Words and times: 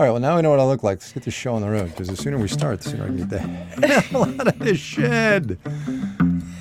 All 0.00 0.06
right, 0.06 0.12
well, 0.12 0.20
now 0.22 0.36
we 0.36 0.40
know 0.40 0.48
what 0.48 0.60
I 0.60 0.64
look 0.64 0.82
like. 0.82 1.00
Let's 1.00 1.12
get 1.12 1.24
this 1.24 1.34
show 1.34 1.52
on 1.52 1.60
the 1.60 1.68
road 1.68 1.90
because 1.90 2.08
the 2.08 2.16
sooner 2.16 2.38
we 2.38 2.48
start, 2.48 2.80
the 2.80 2.88
sooner 2.88 3.04
I 3.04 3.06
can 3.08 3.16
get 3.18 3.28
the 3.28 3.38
hell 3.38 4.24
out 4.24 4.48
of 4.48 4.58
this 4.58 4.78
shed. 4.78 5.58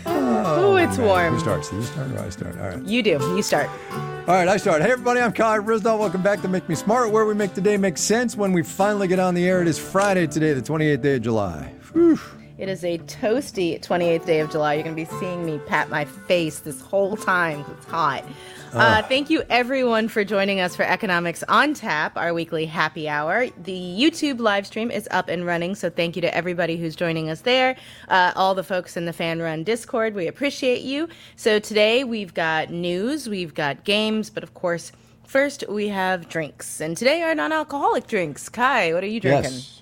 Oh, 0.06 0.76
it's 0.76 0.98
warm. 0.98 1.36
Who 1.36 1.40
starts? 1.40 1.72
You 1.72 1.82
start 1.84 2.12
or 2.12 2.20
I 2.20 2.30
start? 2.32 2.58
All 2.58 2.68
right. 2.68 2.84
You 2.84 3.02
do. 3.02 3.12
You 3.12 3.42
start. 3.42 3.70
All 3.94 4.36
right, 4.36 4.50
I 4.50 4.58
start. 4.58 4.82
Hey, 4.82 4.92
everybody, 4.92 5.22
I'm 5.22 5.32
Kai 5.32 5.60
Ryssdal. 5.60 5.98
Welcome 5.98 6.22
back 6.22 6.42
to 6.42 6.50
Make 6.50 6.68
Me 6.68 6.76
Smart, 6.76 7.12
where 7.12 7.24
we 7.24 7.34
make 7.34 7.54
the 7.54 7.62
day 7.62 7.78
make 7.78 7.98
sense 7.98 8.36
when 8.36 8.52
we 8.52 8.62
finally 8.62 9.08
get 9.08 9.20
on 9.20 9.36
the 9.36 9.48
air. 9.48 9.62
It 9.62 9.70
is 9.70 9.80
Friday 9.80 10.28
today, 10.28 10.52
the 10.52 10.62
28th 10.62 11.02
day 11.02 11.16
of 11.16 11.22
July. 11.22 11.74
Whew. 11.94 12.20
It 12.58 12.68
is 12.68 12.84
a 12.84 12.98
toasty 12.98 13.82
28th 13.82 14.26
day 14.26 14.42
of 14.42 14.52
July. 14.52 14.74
You're 14.74 14.84
going 14.84 14.98
to 14.98 15.02
be 15.02 15.18
seeing 15.18 15.46
me 15.46 15.60
pat 15.60 15.90
my 15.90 16.04
face 16.04 16.60
this 16.60 16.82
whole 16.82 17.16
time. 17.16 17.64
It's 17.78 17.86
hot. 17.86 18.26
Uh, 18.74 19.02
thank 19.04 19.30
you, 19.30 19.44
everyone, 19.50 20.08
for 20.08 20.24
joining 20.24 20.60
us 20.60 20.76
for 20.76 20.84
Economics 20.84 21.44
on 21.48 21.74
Tap, 21.74 22.16
our 22.16 22.34
weekly 22.34 22.66
happy 22.66 23.10
hour. 23.10 23.48
The 23.58 23.74
YouTube 23.74 24.40
live 24.40 24.68
stream 24.68 24.92
is 24.92 25.08
up 25.10 25.28
and 25.28 25.46
running, 25.46 25.74
so 25.74 25.90
thank 25.90 26.16
you 26.16 26.22
to 26.22 26.36
everybody 26.36 26.78
who's 26.78 26.96
joining 26.96 27.30
us 27.30 27.42
there. 27.42 27.76
Uh, 28.10 28.32
all 28.36 28.54
the 28.54 28.64
folks 28.64 28.96
in 28.96 29.06
the 29.06 29.14
Fan 29.14 29.42
Run 29.42 29.64
Discord, 29.64 30.14
we 30.14 30.28
appreciate 30.28 30.82
you. 30.82 31.10
So 31.36 31.58
today 31.58 32.04
we've 32.04 32.34
got 32.34 32.70
news, 32.70 33.28
we've 33.28 33.54
got 33.54 33.84
games, 33.86 34.30
but 34.30 34.44
of 34.44 34.54
course, 34.54 34.92
first 35.26 35.64
we 35.68 35.88
have 35.88 36.30
drinks. 36.30 36.80
And 36.80 36.96
today 36.96 37.24
are 37.24 37.34
non 37.34 37.52
alcoholic 37.52 38.06
drinks. 38.06 38.50
Kai, 38.50 38.94
what 38.94 39.04
are 39.04 39.08
you 39.08 39.20
drinking? 39.20 39.52
Yes. 39.52 39.82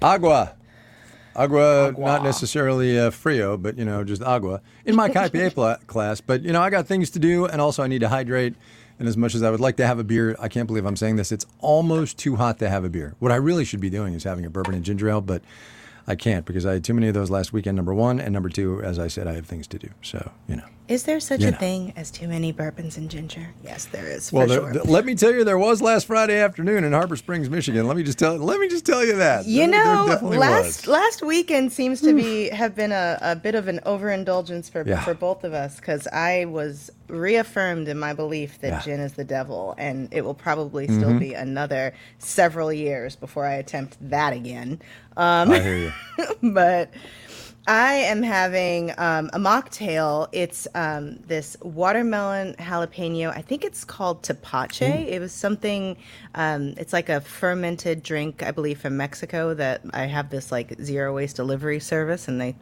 Agua. 0.00 0.54
Agua, 1.36 1.94
not 1.98 2.22
necessarily 2.22 2.98
uh, 2.98 3.10
frio, 3.10 3.56
but 3.56 3.76
you 3.78 3.84
know, 3.84 4.04
just 4.04 4.22
agua 4.22 4.60
in 4.84 4.94
my 4.94 5.08
IPA 5.08 5.86
class. 5.86 6.20
But 6.20 6.42
you 6.42 6.52
know, 6.52 6.62
I 6.62 6.70
got 6.70 6.86
things 6.86 7.10
to 7.10 7.18
do, 7.18 7.46
and 7.46 7.60
also 7.60 7.82
I 7.82 7.86
need 7.86 8.00
to 8.00 8.08
hydrate. 8.08 8.54
And 8.98 9.08
as 9.08 9.16
much 9.16 9.34
as 9.34 9.42
I 9.42 9.50
would 9.50 9.60
like 9.60 9.76
to 9.78 9.86
have 9.86 9.98
a 9.98 10.04
beer, 10.04 10.36
I 10.38 10.48
can't 10.48 10.68
believe 10.68 10.86
I'm 10.86 10.96
saying 10.96 11.16
this. 11.16 11.32
It's 11.32 11.46
almost 11.58 12.16
too 12.16 12.36
hot 12.36 12.60
to 12.60 12.68
have 12.68 12.84
a 12.84 12.88
beer. 12.88 13.16
What 13.18 13.32
I 13.32 13.36
really 13.36 13.64
should 13.64 13.80
be 13.80 13.90
doing 13.90 14.14
is 14.14 14.22
having 14.22 14.44
a 14.44 14.50
bourbon 14.50 14.74
and 14.74 14.84
ginger 14.84 15.08
ale, 15.08 15.20
but 15.20 15.42
I 16.06 16.14
can't 16.14 16.44
because 16.44 16.64
I 16.64 16.74
had 16.74 16.84
too 16.84 16.94
many 16.94 17.08
of 17.08 17.14
those 17.14 17.30
last 17.30 17.52
weekend. 17.52 17.76
Number 17.76 17.92
one, 17.92 18.20
and 18.20 18.32
number 18.32 18.48
two, 18.48 18.80
as 18.82 18.98
I 18.98 19.08
said, 19.08 19.26
I 19.26 19.32
have 19.32 19.46
things 19.46 19.66
to 19.68 19.78
do. 19.78 19.88
So 20.02 20.30
you 20.48 20.56
know. 20.56 20.64
Is 20.86 21.04
there 21.04 21.18
such 21.18 21.40
You 21.40 21.48
a 21.48 21.50
know. 21.52 21.56
thing 21.56 21.92
as 21.96 22.10
too 22.10 22.28
many 22.28 22.52
bourbons 22.52 22.98
and 22.98 23.10
ginger? 23.10 23.48
Yes, 23.64 23.86
there 23.86 24.06
is. 24.06 24.28
For 24.28 24.36
Well, 24.40 24.46
there, 24.46 24.74
sure. 24.74 24.82
let 24.84 25.06
me 25.06 25.14
tell 25.14 25.32
you, 25.32 25.42
there 25.42 25.56
was 25.56 25.80
last 25.80 26.06
Friday 26.06 26.38
afternoon 26.38 26.84
in 26.84 26.92
Harbor 26.92 27.16
Springs, 27.16 27.48
Michigan. 27.48 27.88
Let 27.88 27.96
me 27.96 28.02
just 28.02 28.18
tell. 28.18 28.36
Let 28.36 28.60
me 28.60 28.68
just 28.68 28.84
tell 28.84 29.02
you 29.02 29.16
that. 29.16 29.46
You 29.46 29.60
There- 29.60 29.70
there 29.70 29.84
know, 29.94 30.06
definitely 30.08 30.36
last 30.36 30.86
was. 30.86 30.86
last 30.88 31.22
weekend 31.22 31.72
seems 31.72 32.02
to 32.02 32.12
be 32.12 32.50
have 32.50 32.74
been 32.76 32.92
a, 32.92 33.18
a 33.22 33.34
bit 33.34 33.54
of 33.54 33.66
an 33.66 33.80
overindulgence 33.86 34.68
for 34.68 34.84
Yeah. 34.86 35.02
for 35.02 35.14
both 35.14 35.42
of 35.42 35.54
us 35.54 35.76
because 35.76 36.06
I 36.08 36.44
was 36.44 36.90
reaffirmed 37.08 37.88
in 37.88 37.98
my 37.98 38.12
belief 38.12 38.60
that 38.60 38.68
Yeah. 38.68 38.80
gin 38.80 39.00
is 39.00 39.14
the 39.14 39.24
devil, 39.24 39.74
and 39.78 40.08
it 40.10 40.22
will 40.22 40.34
probably 40.34 40.86
still 40.86 41.18
be 41.18 41.32
another 41.32 41.94
several 42.18 42.70
years 42.70 43.16
before 43.16 43.46
I 43.46 43.54
attempt 43.54 43.96
that 44.10 44.34
again. 44.34 44.82
Um, 45.16 45.50
I 45.50 45.60
hear 45.60 45.76
you. 45.76 45.92
but 46.52 46.90
I 47.66 47.94
am 47.94 48.22
having 48.22 48.90
um, 48.98 49.30
a 49.32 49.38
mocktail. 49.38 50.28
It's 50.32 50.68
um, 50.74 51.16
this 51.26 51.56
watermelon 51.62 52.54
jalapeno. 52.58 53.34
I 53.34 53.40
think 53.40 53.64
it's 53.64 53.84
called 53.84 54.22
tepache. 54.22 55.08
It 55.08 55.18
was 55.18 55.32
something. 55.32 55.96
Um, 56.34 56.74
it's 56.76 56.92
like 56.92 57.08
a 57.08 57.22
fermented 57.22 58.02
drink, 58.02 58.42
I 58.42 58.50
believe, 58.50 58.80
from 58.80 58.98
Mexico. 58.98 59.54
That 59.54 59.80
I 59.94 60.04
have 60.04 60.28
this 60.28 60.52
like 60.52 60.78
zero 60.82 61.14
waste 61.14 61.36
delivery 61.36 61.80
service, 61.80 62.28
and 62.28 62.38
they 62.38 62.54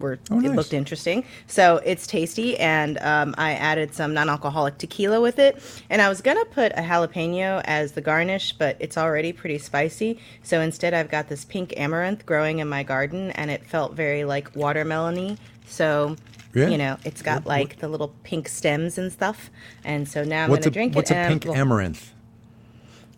were 0.00 0.18
Oh, 0.30 0.38
it 0.38 0.42
nice. 0.42 0.56
looked 0.56 0.72
interesting. 0.72 1.24
So 1.46 1.76
it's 1.84 2.06
tasty, 2.06 2.58
and 2.58 2.98
um, 2.98 3.34
I 3.38 3.52
added 3.52 3.94
some 3.94 4.12
non-alcoholic 4.14 4.78
tequila 4.78 5.20
with 5.20 5.38
it. 5.38 5.62
And 5.88 6.02
I 6.02 6.08
was 6.08 6.20
gonna 6.20 6.44
put 6.46 6.72
a 6.72 6.82
jalapeno 6.82 7.62
as 7.64 7.92
the 7.92 8.00
garnish, 8.00 8.52
but 8.52 8.76
it's 8.80 8.96
already 8.98 9.32
pretty 9.32 9.58
spicy. 9.58 10.18
So 10.42 10.60
instead, 10.60 10.94
I've 10.94 11.10
got 11.10 11.28
this 11.28 11.44
pink 11.44 11.74
amaranth 11.76 12.26
growing 12.26 12.58
in 12.58 12.68
my 12.68 12.82
garden, 12.82 13.30
and 13.32 13.50
it 13.50 13.64
felt 13.66 13.94
very 13.94 14.24
like 14.24 14.52
watermelony. 14.54 15.38
So. 15.66 16.16
Yeah. 16.52 16.66
You 16.66 16.78
know, 16.78 16.96
it's 17.04 17.22
got 17.22 17.44
What- 17.44 17.46
like 17.46 17.78
the 17.78 17.86
little 17.86 18.12
pink 18.24 18.48
stems 18.48 18.98
and 18.98 19.12
stuff, 19.12 19.50
and 19.84 20.08
so 20.08 20.24
now 20.24 20.42
I'm 20.42 20.48
gonna 20.50 20.62
a 20.66 20.70
drink 20.70 20.96
what's 20.96 21.12
it. 21.12 21.14
a 21.14 21.28
pink 21.28 21.46
I'm- 21.46 21.54
amaranth? 21.56 22.10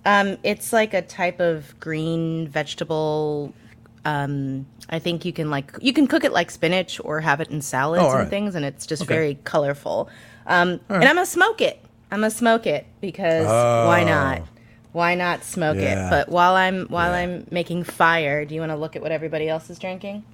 um, 0.04 0.36
it's 0.42 0.70
like 0.70 0.92
a 0.92 1.00
type 1.00 1.40
of 1.40 1.74
green 1.80 2.46
vegetable. 2.48 3.54
Um, 4.04 4.66
I 4.90 4.98
think 4.98 5.24
you 5.24 5.32
can 5.32 5.50
like 5.50 5.72
you 5.80 5.92
can 5.92 6.06
cook 6.06 6.24
it 6.24 6.32
like 6.32 6.50
spinach 6.50 7.00
or 7.04 7.20
have 7.20 7.40
it 7.40 7.50
in 7.50 7.60
salads 7.62 8.02
Oh, 8.02 8.10
and 8.10 8.18
right. 8.20 8.28
things, 8.28 8.54
and 8.54 8.64
it's 8.64 8.86
just 8.86 9.02
Okay. 9.02 9.14
very 9.14 9.38
colorful. 9.44 10.08
Um, 10.46 10.80
And 10.88 11.04
I'm 11.04 11.14
gonna 11.16 11.26
smoke 11.26 11.60
it. 11.60 11.78
I'm 12.10 12.18
gonna 12.20 12.30
smoke 12.30 12.66
it 12.66 12.86
because 13.00 13.46
why 13.46 14.02
not? 14.04 14.42
Why 14.92 15.14
not 15.14 15.44
smoke 15.44 15.76
Oh. 15.78 15.80
Yeah. 15.80 16.08
it? 16.08 16.10
But 16.10 16.28
while 16.28 16.54
I'm 16.54 16.86
while 16.88 17.12
Yeah. 17.12 17.18
I'm 17.18 17.46
making 17.50 17.84
fire, 17.84 18.44
do 18.44 18.54
you 18.54 18.60
want 18.60 18.72
to 18.72 18.76
look 18.76 18.96
at 18.96 19.02
what 19.02 19.12
everybody 19.12 19.48
else 19.48 19.70
is 19.70 19.78
drinking? 19.78 20.24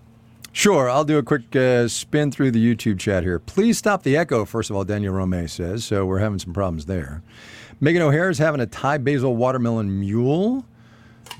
Sure, 0.50 0.88
I'll 0.90 1.04
do 1.04 1.18
a 1.18 1.22
quick 1.22 1.54
uh, 1.54 1.86
spin 1.88 2.32
through 2.32 2.50
the 2.52 2.74
YouTube 2.74 2.98
chat 2.98 3.22
here. 3.22 3.38
Please 3.38 3.76
stop 3.78 4.02
the 4.02 4.16
echo, 4.16 4.44
first 4.46 4.70
of 4.70 4.76
all, 4.76 4.82
Daniel 4.82 5.14
Rome 5.14 5.46
says. 5.46 5.84
So 5.84 6.04
we're 6.06 6.18
having 6.18 6.38
some 6.40 6.52
problems 6.54 6.86
there. 6.86 7.22
Megan 7.80 8.02
O'Hare 8.02 8.30
is 8.30 8.38
having 8.38 8.60
a 8.60 8.66
Thai 8.66 8.98
basil 8.98 9.36
watermelon 9.36 10.00
mule. 10.00 10.64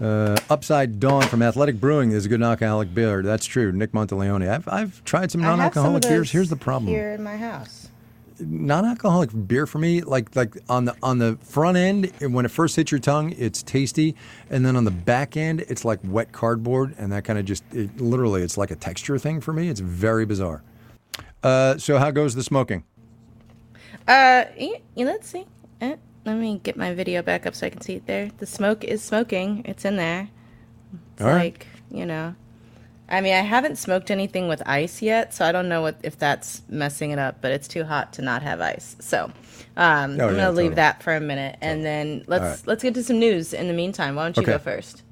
Uh, 0.01 0.37
Upside 0.49 1.01
Dawn 1.01 1.23
from 1.23 1.43
Athletic 1.43 1.81
Brewing 1.81 2.13
is 2.13 2.27
a 2.27 2.29
good 2.29 2.41
non-alcoholic 2.41 2.95
beer. 2.95 3.23
That's 3.23 3.47
true. 3.47 3.73
Nick 3.73 3.93
Monteleone. 3.93 4.49
I've, 4.49 4.69
I've 4.69 5.05
tried 5.05 5.31
some 5.31 5.41
I 5.43 5.45
have 5.47 5.53
some 5.53 5.59
non-alcoholic 5.59 6.03
beers. 6.03 6.31
Here's 6.31 6.51
the 6.51 6.57
problem. 6.57 6.87
here 6.93 7.11
in 7.13 7.23
my 7.23 7.37
house. 7.37 7.89
non-alcoholic 8.41 9.31
beer 9.49 9.67
for 9.67 9.79
me 9.79 10.01
like 10.03 10.35
like 10.37 10.57
on 10.69 10.85
the 10.85 10.95
on 11.03 11.19
the 11.19 11.37
front 11.43 11.77
end 11.77 12.13
when 12.21 12.45
it 12.45 12.51
first 12.53 12.77
hits 12.77 12.93
your 12.93 13.01
tongue 13.01 13.35
it's 13.37 13.65
tasty 13.65 14.15
and 14.49 14.65
then 14.65 14.77
on 14.77 14.85
the 14.85 14.93
back 14.93 15.37
end 15.37 15.61
it's 15.63 15.85
like 15.85 15.99
wet 16.05 16.31
cardboard 16.31 16.95
and 16.99 17.11
that 17.11 17.25
kind 17.25 17.37
of 17.37 17.45
just 17.45 17.65
it, 17.73 18.01
literally 18.01 18.41
it's 18.43 18.57
like 18.57 18.71
a 18.71 18.77
texture 18.77 19.19
thing 19.19 19.41
for 19.41 19.53
me 19.53 19.69
it's 19.69 19.81
very 19.81 20.25
bizarre 20.25 20.63
uh, 21.43 21.77
so 21.79 21.99
how 21.99 22.13
goes 22.13 22.37
the 22.37 22.43
smoking 22.45 22.85
Uh, 24.07 24.45
y- 24.57 24.81
y- 24.97 25.05
let's 25.05 25.29
see. 25.29 25.45
Uh, 25.83 25.97
let 26.29 26.37
me 26.39 26.61
get 26.63 26.77
my 26.77 26.95
video 26.95 27.23
back 27.23 27.47
up 27.47 27.55
so 27.55 27.67
I 27.67 27.71
can 27.71 27.81
see 27.81 27.95
it 27.95 28.07
there. 28.07 28.31
The 28.39 28.47
smoke 28.47 28.85
is 28.85 29.03
smoking. 29.03 29.63
It's 29.65 29.85
in 29.85 29.97
there. 29.97 30.29
It's 31.15 31.23
All 31.23 31.29
right. 31.29 31.53
like, 31.55 31.67
you 31.91 32.05
know. 32.07 32.35
I 33.11 33.23
mean, 33.23 33.33
I 33.33 33.41
haven't 33.41 33.77
smoked 33.77 34.11
anything 34.11 34.49
with 34.49 34.63
ice 34.67 35.01
yet, 35.01 35.33
so 35.33 35.47
I 35.47 35.53
don't 35.53 35.69
know 35.71 35.81
what 35.81 35.97
if 36.03 36.19
that's 36.19 36.61
messing 36.69 37.11
it 37.11 37.19
up, 37.19 37.41
but 37.41 37.51
it's 37.53 37.67
too 37.67 37.85
hot 37.85 38.13
to 38.15 38.23
not 38.23 38.43
have 38.43 38.61
ice. 38.61 38.97
So, 39.01 39.25
um, 39.25 39.33
Oh, 39.79 39.83
I'm 39.85 40.11
yeah, 40.13 40.17
going 40.19 40.35
to 40.37 40.51
leave 40.51 40.57
totally. 40.57 40.75
that 40.75 41.03
for 41.03 41.15
a 41.17 41.21
minute 41.21 41.57
and 41.63 41.83
then 41.85 42.25
let's 42.27 42.43
right. 42.61 42.67
let's 42.67 42.83
get 42.83 42.93
to 42.95 43.03
some 43.03 43.19
news 43.19 43.55
in 43.55 43.67
the 43.69 43.73
meantime. 43.75 44.15
Why 44.17 44.25
don't 44.25 44.37
you 44.37 44.43
Okay. 44.43 44.53
go 44.53 44.59
first? 44.59 45.03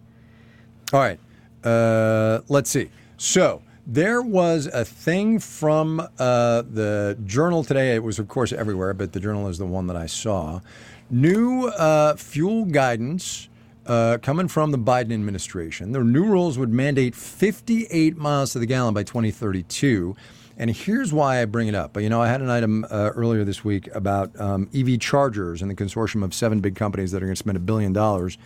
All 0.93 1.00
right. 1.00 1.19
Uh, 1.65 2.43
let's 2.48 2.69
see. 2.69 2.91
So 3.16 3.62
there 3.87 4.21
was 4.21 4.66
a 4.66 4.84
thing 4.84 5.38
from 5.38 6.00
uh, 6.19 6.62
the 6.62 7.16
journal 7.25 7.65
today. 7.65 7.94
It 7.94 8.03
was, 8.03 8.19
of 8.19 8.28
course, 8.28 8.53
everywhere, 8.53 8.93
but 8.93 9.12
the 9.15 9.21
journal 9.21 9.48
is 9.48 9.56
the 9.59 9.66
one 9.66 9.87
that 9.87 9.97
I 9.97 10.06
saw. 10.06 10.60
New 11.09 11.69
uh, 11.69 12.17
fuel 12.17 12.65
guidance 12.65 13.49
uh, 13.87 14.19
coming 14.22 14.49
from 14.49 14.72
the 14.72 14.78
Biden 14.78 15.12
administration. 15.12 15.93
The 15.93 16.03
new 16.03 16.25
rules 16.25 16.59
would 16.59 16.72
mandate 16.72 17.15
58 17.15 18.17
miles 18.17 18.53
to 18.53 18.59
the 18.59 18.67
gallon 18.67 18.93
by 18.93 19.05
2032. 19.05 20.16
And 20.59 20.71
here's 20.71 21.12
why 21.12 21.41
I 21.41 21.45
bring 21.45 21.69
it 21.69 21.77
up. 21.77 21.97
You 22.00 22.09
know, 22.09 22.21
I 22.21 22.28
had 22.28 22.41
an 22.41 22.50
item 22.50 22.84
uh, 22.91 23.11
earlier 23.15 23.45
this 23.45 23.65
week 23.65 23.89
about 23.95 24.39
um, 24.41 24.69
EV 24.75 24.99
chargers 24.99 25.62
and 25.62 25.71
the 25.71 25.77
consortium 25.77 26.25
of 26.25 26.34
seven 26.34 26.61
big 26.61 26.75
companies 26.75 27.12
that 27.12 27.19
are 27.19 27.27
going 27.27 27.34
to 27.34 27.39
spend 27.39 27.56
a 27.56 27.61
billion 27.61 27.93
dollars 27.93 28.37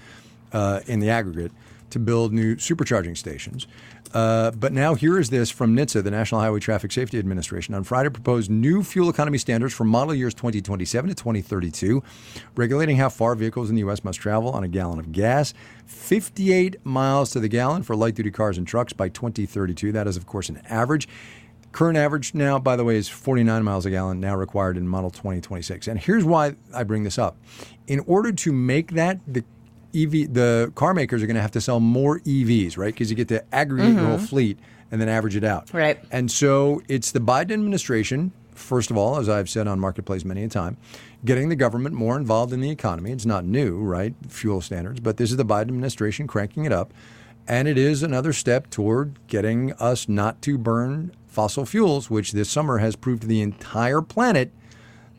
uh, 0.53 0.81
in 0.87 1.00
the 1.00 1.09
aggregate 1.09 1.53
to 1.91 1.99
build 1.99 2.33
new 2.33 2.56
supercharging 2.56 3.17
stations. 3.17 3.67
Uh, 4.12 4.51
but 4.53 4.73
now 4.73 4.95
here 4.95 5.19
is 5.19 5.31
this 5.31 5.51
from 5.51 5.77
NHTSA, 5.77 6.03
the 6.03 6.11
National 6.11 6.41
Highway 6.41 6.59
Traffic 6.59 6.91
Safety 6.91 7.19
Administration. 7.19 7.75
On 7.75 7.84
Friday, 7.84 8.11
proposed 8.11 8.51
new 8.51 8.83
fuel 8.83 9.09
economy 9.09 9.39
standards 9.39 9.73
for 9.73 9.84
model 9.84 10.15
years 10.15 10.34
2027 10.34 11.11
to 11.11 11.15
2032, 11.15 12.03
regulating 12.56 12.97
how 12.97 13.09
far 13.09 13.34
vehicles 13.34 13.69
in 13.69 13.77
the 13.77 13.81
U.S. 13.81 14.03
must 14.03 14.19
travel 14.19 14.50
on 14.50 14.65
a 14.65 14.69
gallon 14.69 14.99
of 14.99 15.12
gas. 15.12 15.55
58 15.87 16.84
miles 16.84 17.31
to 17.31 17.41
the 17.41 17.49
gallon 17.49 17.82
for 17.82 17.94
light 17.94 18.14
duty 18.14 18.31
cars 18.31 18.59
and 18.59 18.67
trucks 18.67 18.93
by 18.93 19.09
2032. 19.09 19.93
That 19.93 20.06
is, 20.06 20.17
of 20.17 20.26
course, 20.26 20.49
an 20.49 20.61
average. 20.69 21.09
Current 21.73 21.97
average 21.97 22.35
now, 22.35 22.59
by 22.59 22.75
the 22.75 22.85
way, 22.85 22.97
is 22.97 23.09
49 23.09 23.62
miles 23.62 23.87
a 23.87 23.91
gallon, 23.91 24.19
now 24.19 24.35
required 24.35 24.76
in 24.76 24.88
Model 24.88 25.11
2026. 25.11 25.87
And 25.87 26.00
here's 26.00 26.25
why 26.25 26.56
I 26.75 26.82
bring 26.82 27.05
this 27.05 27.17
up. 27.17 27.37
In 27.87 28.00
order 28.00 28.32
to 28.32 28.53
make 28.53 28.93
that, 28.93 29.20
the 29.26 29.44
EV, 29.94 30.32
the 30.32 30.72
car 30.75 30.94
makers 30.94 31.22
are 31.22 31.26
going 31.26 31.37
to 31.37 31.42
have 31.42 31.52
to 31.52 31.60
sell 31.60 31.81
more 31.81 32.20
EVs, 32.20 32.76
right? 32.76 32.92
Because 32.92 33.10
you 33.10 33.16
get 33.16 33.28
to 33.28 33.54
aggregate 33.54 33.94
your 33.94 34.06
whole 34.06 34.19
fleet 34.19 34.58
and 34.90 35.00
then 35.00 35.08
average 35.08 35.37
it 35.37 35.44
out. 35.44 35.72
Right. 35.72 36.02
And 36.10 36.31
so 36.31 36.82
it's 36.88 37.12
the 37.12 37.20
Biden 37.20 37.52
administration, 37.52 38.32
first 38.54 38.90
of 38.90 38.96
all, 38.96 39.19
as 39.19 39.28
I've 39.28 39.48
said 39.48 39.69
on 39.69 39.78
Marketplace 39.78 40.25
many 40.25 40.42
a 40.44 40.48
time, 40.48 40.76
getting 41.25 41.48
the 41.48 41.56
government 41.56 41.94
more 41.94 42.16
involved 42.16 42.52
in 42.52 42.60
the 42.60 42.70
economy. 42.70 43.12
It's 43.12 43.26
not 43.26 43.44
new, 43.44 43.78
right? 43.78 44.14
Fuel 44.28 44.60
standards, 44.60 45.00
but 45.00 45.16
this 45.16 45.31
is 45.31 45.37
the 45.37 45.44
Biden 45.44 45.69
administration 45.69 46.26
cranking 46.26 46.64
it 46.64 46.72
up. 46.72 46.92
And 47.48 47.66
it 47.66 47.78
is 47.78 48.02
another 48.02 48.32
step 48.32 48.70
toward 48.70 49.19
getting 49.26 49.72
us 49.75 50.08
not 50.08 50.40
to 50.42 50.56
burn 50.56 51.12
fossil 51.26 51.64
fuels, 51.64 52.10
which 52.10 52.32
this 52.32 52.50
summer 52.50 52.78
has 52.78 52.96
proved 52.96 53.22
to 53.22 53.28
the 53.28 53.40
entire 53.40 54.02
planet 54.02 54.52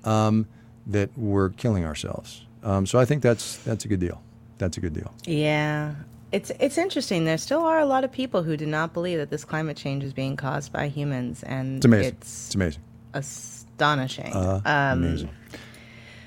um, 0.03 0.47
that 0.87 1.09
we're 1.17 1.49
killing 1.49 1.85
ourselves. 1.85 2.45
Um, 2.63 2.85
so 2.85 2.99
I 2.99 3.05
think 3.05 3.23
that's 3.23 3.57
that's 3.57 3.85
a 3.85 3.87
good 3.87 3.99
deal. 3.99 4.21
That's 4.61 4.77
a 4.77 4.79
good 4.79 4.93
deal. 4.93 5.11
Yeah. 5.25 5.95
It's 6.31 6.51
it's 6.59 6.77
interesting. 6.77 7.25
There 7.25 7.37
still 7.37 7.61
are 7.61 7.79
a 7.79 7.85
lot 7.85 8.05
of 8.05 8.11
people 8.11 8.43
who 8.43 8.55
do 8.55 8.65
not 8.65 8.93
believe 8.93 9.17
that 9.17 9.29
this 9.29 9.43
climate 9.43 9.75
change 9.75 10.03
is 10.03 10.13
being 10.13 10.37
caused 10.37 10.71
by 10.71 10.87
humans, 10.87 11.43
and 11.43 11.77
It's 11.77 11.85
amazing. 11.85 12.07
It's, 12.13 12.45
It's 12.45 12.55
amazing. 12.55 12.81
astonishing. 13.13 14.33
Uh, 14.33 14.61
um, 14.63 15.03
amazing. 15.03 15.29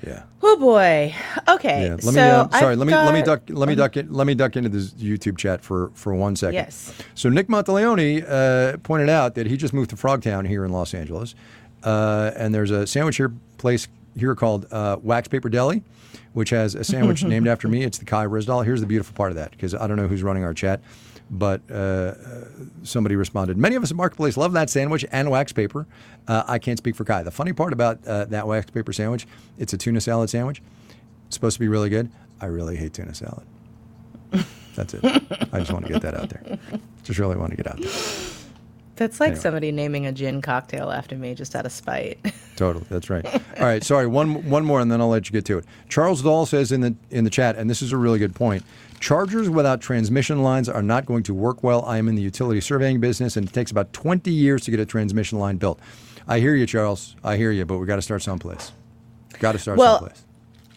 Yeah. 0.05 0.23
oh 0.43 0.57
boy. 0.57 1.15
Okay. 1.49 1.85
Yeah. 1.85 1.93
Let 1.93 2.03
so 2.03 2.11
me. 2.11 2.19
Uh, 2.19 2.49
sorry. 2.59 2.73
I've 2.73 2.77
let 2.77 2.87
me. 2.87 2.93
Let 2.93 3.13
me 3.13 3.23
duck. 3.23 3.41
Let 3.47 3.67
me 3.67 3.73
duck. 3.73 3.97
In, 3.97 4.13
let 4.13 4.27
me 4.27 4.35
duck 4.35 4.55
into 4.55 4.69
this 4.69 4.91
YouTube 4.91 5.37
chat 5.37 5.63
for 5.63 5.89
for 5.95 6.13
one 6.13 6.35
second. 6.35 6.53
Yes. 6.53 6.93
So 7.15 7.29
Nick 7.29 7.47
Monteleone 7.47 8.23
uh, 8.27 8.77
pointed 8.83 9.09
out 9.09 9.33
that 9.35 9.47
he 9.47 9.57
just 9.57 9.73
moved 9.73 9.89
to 9.89 9.95
Frogtown 9.95 10.47
here 10.47 10.63
in 10.65 10.71
Los 10.71 10.93
Angeles, 10.93 11.33
uh, 11.83 12.31
and 12.35 12.53
there's 12.53 12.69
a 12.69 12.85
sandwich 12.85 13.17
here 13.17 13.33
place 13.57 13.87
here 14.15 14.35
called 14.35 14.67
uh, 14.71 14.97
Wax 15.01 15.27
Paper 15.27 15.49
Deli, 15.49 15.81
which 16.33 16.49
has 16.49 16.75
a 16.75 16.83
sandwich 16.83 17.23
named 17.25 17.47
after 17.47 17.67
me. 17.67 17.83
It's 17.83 17.97
the 17.97 18.05
Kai 18.05 18.25
Ryssdal. 18.25 18.65
Here's 18.65 18.81
the 18.81 18.87
beautiful 18.87 19.15
part 19.15 19.31
of 19.31 19.35
that 19.35 19.51
because 19.51 19.73
I 19.73 19.87
don't 19.87 19.97
know 19.97 20.07
who's 20.07 20.23
running 20.23 20.43
our 20.43 20.53
chat, 20.53 20.81
but 21.29 21.61
uh, 21.69 21.73
uh, 21.73 22.15
somebody 22.83 23.15
responded. 23.15 23.57
Many 23.57 23.75
of 23.75 23.83
us 23.83 23.91
at 23.91 23.97
Marketplace 23.97 24.37
love 24.37 24.53
that 24.53 24.69
sandwich 24.69 25.05
and 25.11 25.29
wax 25.31 25.51
paper. 25.51 25.87
Uh, 26.27 26.43
I 26.47 26.59
can't 26.59 26.77
speak 26.77 26.95
for 26.95 27.05
Kai. 27.05 27.23
The 27.23 27.31
funny 27.31 27.53
part 27.53 27.73
about 27.73 28.05
uh, 28.05 28.25
that 28.25 28.47
wax 28.47 28.69
paper 28.71 28.93
sandwich, 28.93 29.27
it's 29.57 29.73
a 29.73 29.77
tuna 29.77 30.01
salad 30.01 30.29
sandwich. 30.29 30.61
It's 31.27 31.35
supposed 31.35 31.55
to 31.55 31.59
be 31.59 31.67
really 31.67 31.89
good. 31.89 32.11
I 32.41 32.47
really 32.47 32.75
hate 32.75 32.93
tuna 32.93 33.13
salad. 33.15 33.45
That's 34.75 34.93
it. 34.93 35.03
I 35.05 35.59
just 35.59 35.71
want 35.71 35.85
to 35.85 35.93
get 35.93 36.01
that 36.01 36.15
out 36.15 36.29
there. 36.29 36.59
Just 37.03 37.17
really 37.17 37.37
want 37.37 37.51
to 37.51 37.57
get 37.57 37.67
out 37.67 37.79
there. 37.79 37.91
That's 38.95 39.19
like 39.19 39.29
Anyway. 39.31 39.41
somebody 39.41 39.71
naming 39.71 40.05
a 40.05 40.11
gin 40.11 40.41
cocktail 40.41 40.89
after 40.89 41.15
me 41.17 41.35
just 41.35 41.55
out 41.55 41.65
of 41.65 41.71
spite. 41.71 42.17
Totally, 42.55 42.85
that's 42.89 43.09
right. 43.09 43.25
All 43.25 43.41
right, 43.65 43.83
sorry. 43.83 44.07
One 44.07 44.49
one 44.49 44.63
more, 44.63 44.79
and 44.79 44.89
then 44.91 45.01
I'll 45.01 45.09
let 45.09 45.27
you 45.27 45.33
get 45.33 45.43
to 45.45 45.57
it. 45.57 45.65
Charles 45.89 46.21
Dahl 46.21 46.45
says 46.45 46.71
in 46.71 46.79
the 46.81 46.95
in 47.11 47.23
the 47.25 47.29
chat, 47.29 47.57
and 47.57 47.69
this 47.69 47.81
is 47.81 47.91
a 47.91 47.97
really 47.97 48.19
good 48.19 48.33
point. 48.33 48.63
Chargers 49.01 49.49
without 49.49 49.81
transmission 49.81 50.41
lines 50.41 50.69
are 50.69 50.81
not 50.81 51.05
going 51.05 51.23
to 51.23 51.33
work 51.33 51.61
well. 51.63 51.83
I 51.85 51.97
am 51.97 52.07
in 52.07 52.15
the 52.15 52.21
utility 52.21 52.61
surveying 52.61 53.01
business, 53.01 53.35
and 53.35 53.45
it 53.47 53.53
takes 53.53 53.69
about 53.69 53.91
20 53.91 54.31
years 54.31 54.63
to 54.63 54.71
get 54.71 54.79
a 54.79 54.85
transmission 54.85 55.37
line 55.37 55.57
built. 55.57 55.79
I 56.27 56.39
hear 56.39 56.55
you, 56.55 56.65
Charles. 56.65 57.15
I 57.23 57.35
hear 57.35 57.51
you, 57.51 57.65
but 57.65 57.77
we 57.77 57.85
got 57.85 57.97
to 57.97 58.01
start 58.01 58.23
someplace. 58.23 58.71
Got 59.39 59.51
to 59.51 59.59
start 59.59 59.77
Well, 59.77 59.99
someplace. 59.99 60.23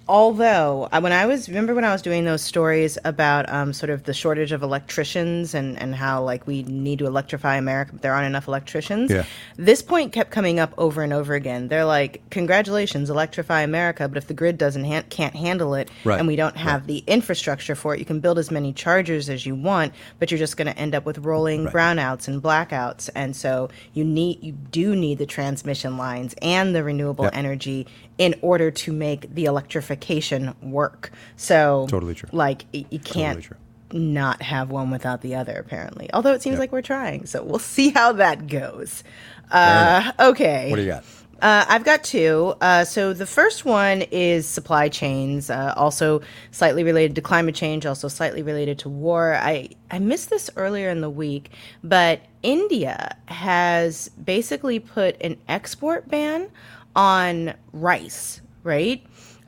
Although, 0.09 0.89
when 1.01 1.13
I 1.13 1.27
was, 1.27 1.49
remember 1.49 1.75
when 1.75 1.85
I 1.85 1.93
was 1.93 2.01
doing 2.01 2.25
those 2.25 2.41
stories 2.43 2.97
about 3.05 3.47
um, 3.53 3.75
sort 3.75 3.91
of 3.91 4.05
the 4.05 4.15
shortage 4.15 4.53
of 4.53 4.63
electricians 4.63 5.53
and, 5.55 5.79
and 5.79 5.95
how, 5.95 6.23
like, 6.23 6.47
we 6.47 6.63
need 6.63 6.99
to 7.01 7.07
electrify 7.07 7.57
America, 7.57 7.93
but 7.93 8.01
there 8.03 8.15
aren't 8.15 8.27
enough 8.27 8.49
electricians. 8.49 9.11
Yeah. 9.11 9.25
This 9.57 9.83
point 9.83 10.13
kept 10.13 10.31
coming 10.31 10.59
up 10.59 10.73
over 10.79 11.03
and 11.03 11.13
over 11.13 11.35
again. 11.35 11.69
They're 11.69 11.85
like, 11.85 12.23
congratulations, 12.31 13.11
electrify 13.11 13.61
America, 13.61 14.09
but 14.09 14.17
if 14.17 14.27
the 14.29 14.35
grid 14.35 14.57
doesn't 14.57 14.85
han- 14.85 15.05
can't 15.11 15.37
handle 15.37 15.75
it 15.75 15.91
Right, 16.05 16.19
and 16.19 16.27
we 16.27 16.37
don't 16.37 16.57
have 16.57 16.87
the 16.87 17.05
infrastructure 17.07 17.75
for 17.75 17.95
it, 17.95 17.99
you 17.99 18.07
can 18.07 18.21
build 18.21 18.39
as 18.39 18.51
many 18.51 18.73
chargers 18.73 19.29
as 19.29 19.45
you 19.45 19.55
want, 19.55 19.93
but 20.19 20.31
you're 20.31 20.39
just 20.39 20.57
going 20.57 20.73
to 20.73 20.79
end 20.79 20.95
up 20.95 21.05
with 21.05 21.19
rolling 21.19 21.65
Right. 21.65 21.75
brownouts 21.75 22.29
and 22.29 22.43
blackouts. 22.43 23.11
And 23.15 23.37
so 23.37 23.69
you 23.93 24.05
need, 24.05 24.43
you 24.43 24.53
do 24.53 24.97
need 24.97 25.19
the 25.19 25.27
transmission 25.27 25.99
lines 25.99 26.35
and 26.41 26.75
the 26.75 26.83
renewable 26.83 27.25
Yep. 27.27 27.37
energy 27.37 27.87
in 28.19 28.35
order 28.43 28.71
to 28.71 28.93
make 28.93 29.33
the 29.35 29.45
electrification 29.47 30.55
work. 30.61 31.11
So 31.37 31.87
Totally 31.89 32.15
true. 32.15 32.29
Like 32.33 32.65
you 32.73 32.99
can't 32.99 33.43
true. 33.43 33.57
not 33.93 34.43
have 34.43 34.71
one 34.71 34.91
without 34.91 35.23
the 35.23 35.37
other. 35.37 35.55
Apparently, 35.57 36.11
although 36.13 36.33
it 36.33 36.43
seems 36.43 36.55
Yep. 36.55 36.61
like 36.61 36.73
we're 36.73 36.83
trying. 36.83 37.27
So 37.27 37.43
we'll 37.43 37.59
see 37.77 37.91
how 37.91 38.13
that 38.15 38.47
goes. 38.49 39.05
Uh, 39.51 40.13
okay. 40.19 40.71
What 40.71 40.77
do 40.77 40.83
you 40.83 40.89
got? 40.89 41.05
Uh, 41.41 41.65
I've 41.69 41.85
got 41.85 42.03
two. 42.03 42.55
Uh, 42.61 42.85
so 42.85 43.13
the 43.13 43.25
first 43.25 43.65
one 43.65 44.03
is 44.11 44.45
supply 44.49 44.89
chains, 44.89 45.51
uh, 45.51 45.73
also 45.77 46.21
slightly 46.51 46.83
related 46.83 47.15
to 47.15 47.23
climate 47.23 47.55
change, 47.55 47.87
also 47.87 48.09
slightly 48.09 48.43
related 48.43 48.81
to 48.81 48.89
war. 48.89 49.35
I, 49.37 49.69
I 49.89 50.01
missed 50.01 50.31
this 50.31 50.51
earlier 50.57 50.91
in 50.91 51.01
the 51.01 51.09
week, 51.09 51.51
but 51.85 52.23
India 52.43 53.17
has 53.27 54.09
basically 54.09 54.81
put 54.81 55.17
an 55.23 55.37
export 55.49 56.09
ban 56.09 56.51
on 56.99 57.55
rice, 57.73 58.41
right? 58.65 59.01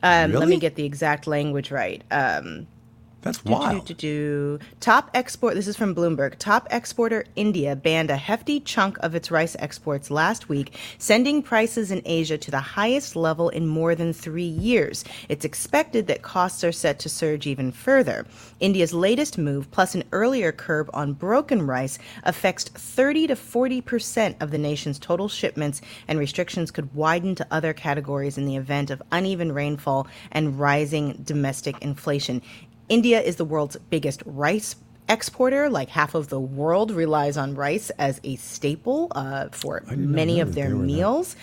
Um, 0.03 0.31
Let 0.31 0.47
me 0.47 0.57
get 0.57 0.75
the 0.75 0.85
exact 0.85 1.27
language 1.27 1.69
right. 1.69 2.01
Um, 2.09 2.65
That's 3.21 3.45
wild. 3.45 3.85
do-do-do-do. 3.85 4.59
Top 4.79 5.11
export. 5.13 5.53
This 5.53 5.67
is 5.67 5.77
from 5.77 5.93
Bloomberg. 5.93 6.37
Top 6.39 6.67
exporter 6.71 7.23
India 7.35 7.75
banned 7.75 8.09
a 8.09 8.17
hefty 8.17 8.59
chunk 8.59 8.97
of 8.99 9.13
its 9.13 9.29
rice 9.29 9.55
exports 9.59 10.09
last 10.09 10.49
week, 10.49 10.77
sending 10.97 11.43
prices 11.43 11.91
in 11.91 12.01
Asia 12.05 12.37
to 12.39 12.49
the 12.51 12.59
highest 12.59 13.15
level 13.15 13.49
in 13.49 13.67
more 13.67 13.93
than 13.93 14.11
three 14.11 14.43
years. 14.43 15.03
It's 15.29 15.45
expected 15.45 16.07
that 16.07 16.23
costs 16.23 16.63
are 16.63 16.71
set 16.71 16.97
to 16.99 17.09
surge 17.09 17.45
even 17.45 17.71
further. 17.71 18.25
India's 18.59 18.93
latest 18.93 19.37
move, 19.37 19.69
plus 19.69 19.93
an 19.93 20.03
earlier 20.11 20.51
curb 20.51 20.89
on 20.93 21.13
broken 21.13 21.61
rice, 21.67 21.99
affects 22.23 22.63
30 22.65 23.27
to 23.27 23.35
40 23.35 23.81
percent 23.81 24.37
of 24.39 24.49
the 24.49 24.57
nation's 24.57 24.97
total 24.97 25.27
shipments, 25.27 25.81
and 26.07 26.17
restrictions 26.17 26.71
could 26.71 26.93
widen 26.95 27.35
to 27.35 27.47
other 27.51 27.73
categories 27.73 28.37
in 28.37 28.45
the 28.45 28.55
event 28.55 28.89
of 28.89 29.01
uneven 29.11 29.51
rainfall 29.51 30.07
and 30.31 30.59
rising 30.59 31.13
domestic 31.23 31.79
inflation. 31.81 32.41
India 32.91 33.21
is 33.21 33.37
the 33.37 33.45
world's 33.45 33.77
biggest 33.89 34.21
rice 34.25 34.75
exporter. 35.07 35.69
Like 35.69 35.87
half 35.87 36.13
of 36.13 36.27
the 36.27 36.41
world 36.41 36.91
relies 36.91 37.37
on 37.37 37.55
rice 37.55 37.89
as 37.91 38.19
a 38.25 38.35
staple 38.35 39.07
uh, 39.15 39.47
for 39.53 39.81
many 39.87 40.41
of 40.41 40.55
their 40.55 40.75
meals. 40.75 41.37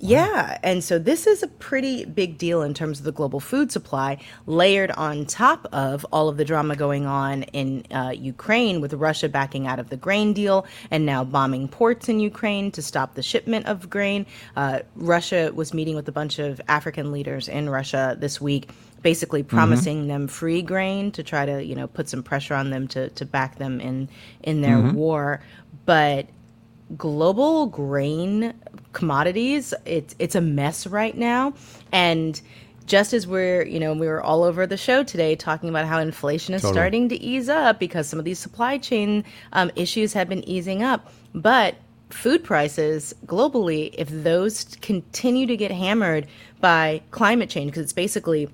Yeah, 0.00 0.58
and 0.62 0.82
so 0.84 0.98
this 0.98 1.26
is 1.26 1.42
a 1.42 1.46
pretty 1.46 2.04
big 2.04 2.36
deal 2.36 2.62
in 2.62 2.74
terms 2.74 2.98
of 2.98 3.04
the 3.04 3.12
global 3.12 3.40
food 3.40 3.72
supply, 3.72 4.18
layered 4.46 4.90
on 4.90 5.24
top 5.24 5.66
of 5.72 6.04
all 6.12 6.28
of 6.28 6.36
the 6.36 6.44
drama 6.44 6.76
going 6.76 7.06
on 7.06 7.44
in 7.54 7.84
uh, 7.90 8.12
Ukraine 8.14 8.80
with 8.82 8.92
Russia 8.92 9.28
backing 9.28 9.66
out 9.66 9.78
of 9.78 9.88
the 9.88 9.96
grain 9.96 10.34
deal 10.34 10.66
and 10.90 11.06
now 11.06 11.24
bombing 11.24 11.68
ports 11.68 12.08
in 12.08 12.20
Ukraine 12.20 12.70
to 12.72 12.82
stop 12.82 13.14
the 13.14 13.22
shipment 13.22 13.64
of 13.66 13.88
grain. 13.88 14.26
Uh, 14.56 14.80
Russia 14.94 15.52
was 15.54 15.72
meeting 15.72 15.94
with 15.96 16.08
a 16.08 16.12
bunch 16.12 16.38
of 16.38 16.60
African 16.68 17.10
leaders 17.12 17.48
in 17.48 17.70
Russia 17.70 18.16
this 18.18 18.40
week, 18.40 18.70
basically 19.04 19.42
promising 19.42 20.08
them 20.08 20.26
free 20.26 20.62
grain 20.62 21.12
to 21.12 21.22
try 21.22 21.44
to 21.44 21.62
you 21.62 21.76
know 21.76 21.86
put 21.86 22.08
some 22.08 22.22
pressure 22.22 22.54
on 22.54 22.70
them 22.70 22.88
to 22.88 23.10
to 23.10 23.24
back 23.24 23.56
them 23.58 23.80
in 23.80 24.08
in 24.42 24.62
their 24.62 24.80
war, 24.80 25.40
but 25.84 26.26
global 26.96 27.66
grain 27.66 28.52
commodities 28.92 29.72
it's 29.84 30.16
it's 30.18 30.34
a 30.34 30.40
mess 30.40 30.86
right 30.88 31.16
now. 31.16 31.52
And 31.92 32.40
just 32.86 33.12
as 33.12 33.26
we're 33.26 33.64
you 33.66 33.78
know 33.78 33.92
we 33.92 34.08
were 34.08 34.22
all 34.22 34.42
over 34.42 34.66
the 34.66 34.76
show 34.78 35.04
today 35.04 35.36
talking 35.36 35.68
about 35.68 35.86
how 35.86 35.98
inflation 35.98 36.54
is 36.54 36.62
Totally. 36.62 36.74
starting 36.74 37.08
to 37.10 37.20
ease 37.20 37.50
up 37.50 37.78
because 37.78 38.08
some 38.08 38.18
of 38.18 38.24
these 38.24 38.38
supply 38.38 38.78
chain 38.78 39.22
um, 39.52 39.70
issues 39.76 40.14
have 40.14 40.28
been 40.28 40.46
easing 40.48 40.82
up. 40.82 41.12
But 41.34 41.74
food 42.08 42.42
prices 42.42 43.14
globally 43.26 43.94
if 43.98 44.08
those 44.08 44.64
continue 44.80 45.46
to 45.46 45.56
get 45.56 45.70
hammered 45.70 46.26
by 46.60 47.02
climate 47.10 47.50
change 47.50 47.70
because 47.70 47.82
it's 47.82 47.92
basically 47.92 48.48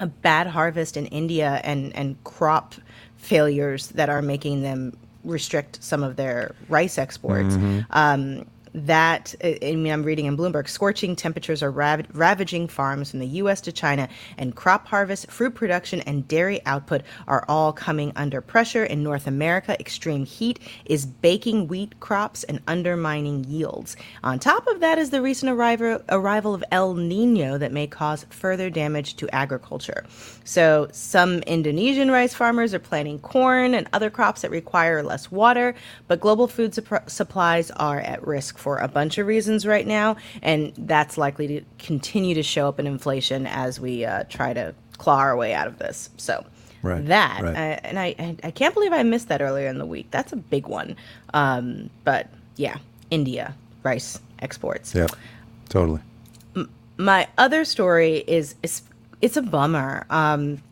a 0.00 0.06
bad 0.06 0.46
harvest 0.46 0.96
in 0.96 1.06
India 1.06 1.60
and, 1.62 1.94
and 1.94 2.22
crop 2.24 2.74
failures 3.16 3.88
that 3.88 4.08
are 4.08 4.22
making 4.22 4.62
them 4.62 4.96
restrict 5.24 5.82
some 5.82 6.02
of 6.02 6.16
their 6.16 6.54
rice 6.68 6.96
exports. 6.98 7.54
Um, 7.90 8.46
that 8.74 9.34
I 9.42 9.58
I 9.62 9.74
mean, 9.76 9.92
I'm 9.92 10.02
reading 10.02 10.26
in 10.26 10.36
Bloomberg. 10.36 10.68
Scorching 10.68 11.16
temperatures 11.16 11.62
are 11.62 11.70
rav- 11.70 12.06
ravaging 12.12 12.68
farms 12.68 13.10
from 13.10 13.20
the 13.20 13.26
U.S. 13.26 13.60
to 13.62 13.72
China, 13.72 14.08
and 14.38 14.54
crop 14.54 14.86
harvest, 14.86 15.30
fruit 15.30 15.54
production, 15.54 16.00
and 16.02 16.26
dairy 16.28 16.60
output 16.66 17.02
are 17.28 17.44
all 17.48 17.72
coming 17.72 18.12
under 18.16 18.40
pressure. 18.40 18.84
In 18.84 19.02
North 19.02 19.26
America, 19.26 19.78
extreme 19.80 20.24
heat 20.24 20.58
is 20.84 21.06
baking 21.06 21.68
wheat 21.68 22.00
crops 22.00 22.44
and 22.44 22.60
undermining 22.66 23.44
yields. 23.44 23.96
On 24.24 24.38
top 24.38 24.66
of 24.66 24.80
that 24.80 24.98
is 24.98 25.10
the 25.10 25.22
recent 25.22 25.50
arrival 25.50 26.02
arrival 26.08 26.54
of 26.54 26.64
El 26.70 26.94
Nino 26.94 27.58
that 27.58 27.72
may 27.72 27.86
cause 27.86 28.26
further 28.30 28.70
damage 28.70 29.16
to 29.16 29.28
agriculture. 29.34 30.04
So, 30.44 30.88
some 30.92 31.38
Indonesian 31.40 32.10
rice 32.10 32.34
farmers 32.34 32.74
are 32.74 32.78
planting 32.78 33.18
corn 33.20 33.74
and 33.74 33.88
other 33.92 34.10
crops 34.10 34.42
that 34.42 34.50
require 34.50 35.02
less 35.02 35.30
water, 35.30 35.74
but 36.08 36.20
global 36.20 36.48
food 36.48 36.72
supp- 36.72 37.08
supplies 37.08 37.70
are 37.72 38.00
at 38.00 38.26
risk 38.26 38.58
for 38.60 38.78
a 38.78 38.88
bunch 38.88 39.18
of 39.18 39.26
reasons 39.26 39.66
right 39.66 39.86
now, 39.86 40.16
and 40.42 40.72
that's 40.76 41.18
likely 41.18 41.48
to 41.48 41.60
continue 41.78 42.34
to 42.34 42.42
show 42.42 42.68
up 42.68 42.78
in 42.78 42.86
inflation 42.86 43.46
as 43.46 43.80
we 43.80 44.04
uh, 44.04 44.24
try 44.28 44.52
to 44.52 44.74
claw 44.98 45.18
our 45.18 45.36
way 45.36 45.54
out 45.54 45.66
of 45.66 45.78
this. 45.78 46.10
So, 46.16 46.44
Right, 46.82 47.04
that, 47.06 47.42
right. 47.42 47.80
and 47.84 47.98
I, 47.98 48.36
I, 48.42 48.50
can't 48.50 48.72
believe 48.72 48.94
I 48.94 49.02
missed 49.02 49.28
that 49.28 49.42
earlier 49.42 49.68
in 49.68 49.76
the 49.76 49.84
week. 49.84 50.06
That's 50.10 50.32
a 50.32 50.36
big 50.36 50.66
one. 50.66 50.96
Um, 51.34 51.90
but 52.04 52.28
yeah, 52.56 52.78
India 53.10 53.54
rice 53.82 54.18
exports. 54.38 54.94
Yeah, 54.94 55.08
Totally. 55.68 56.00
My 56.96 57.28
other 57.38 57.64
story 57.64 58.24
is, 58.26 58.54
is 58.62 58.82
it's 59.20 59.36
a 59.36 59.42
bummer. 59.42 60.06
Um, 60.10 60.62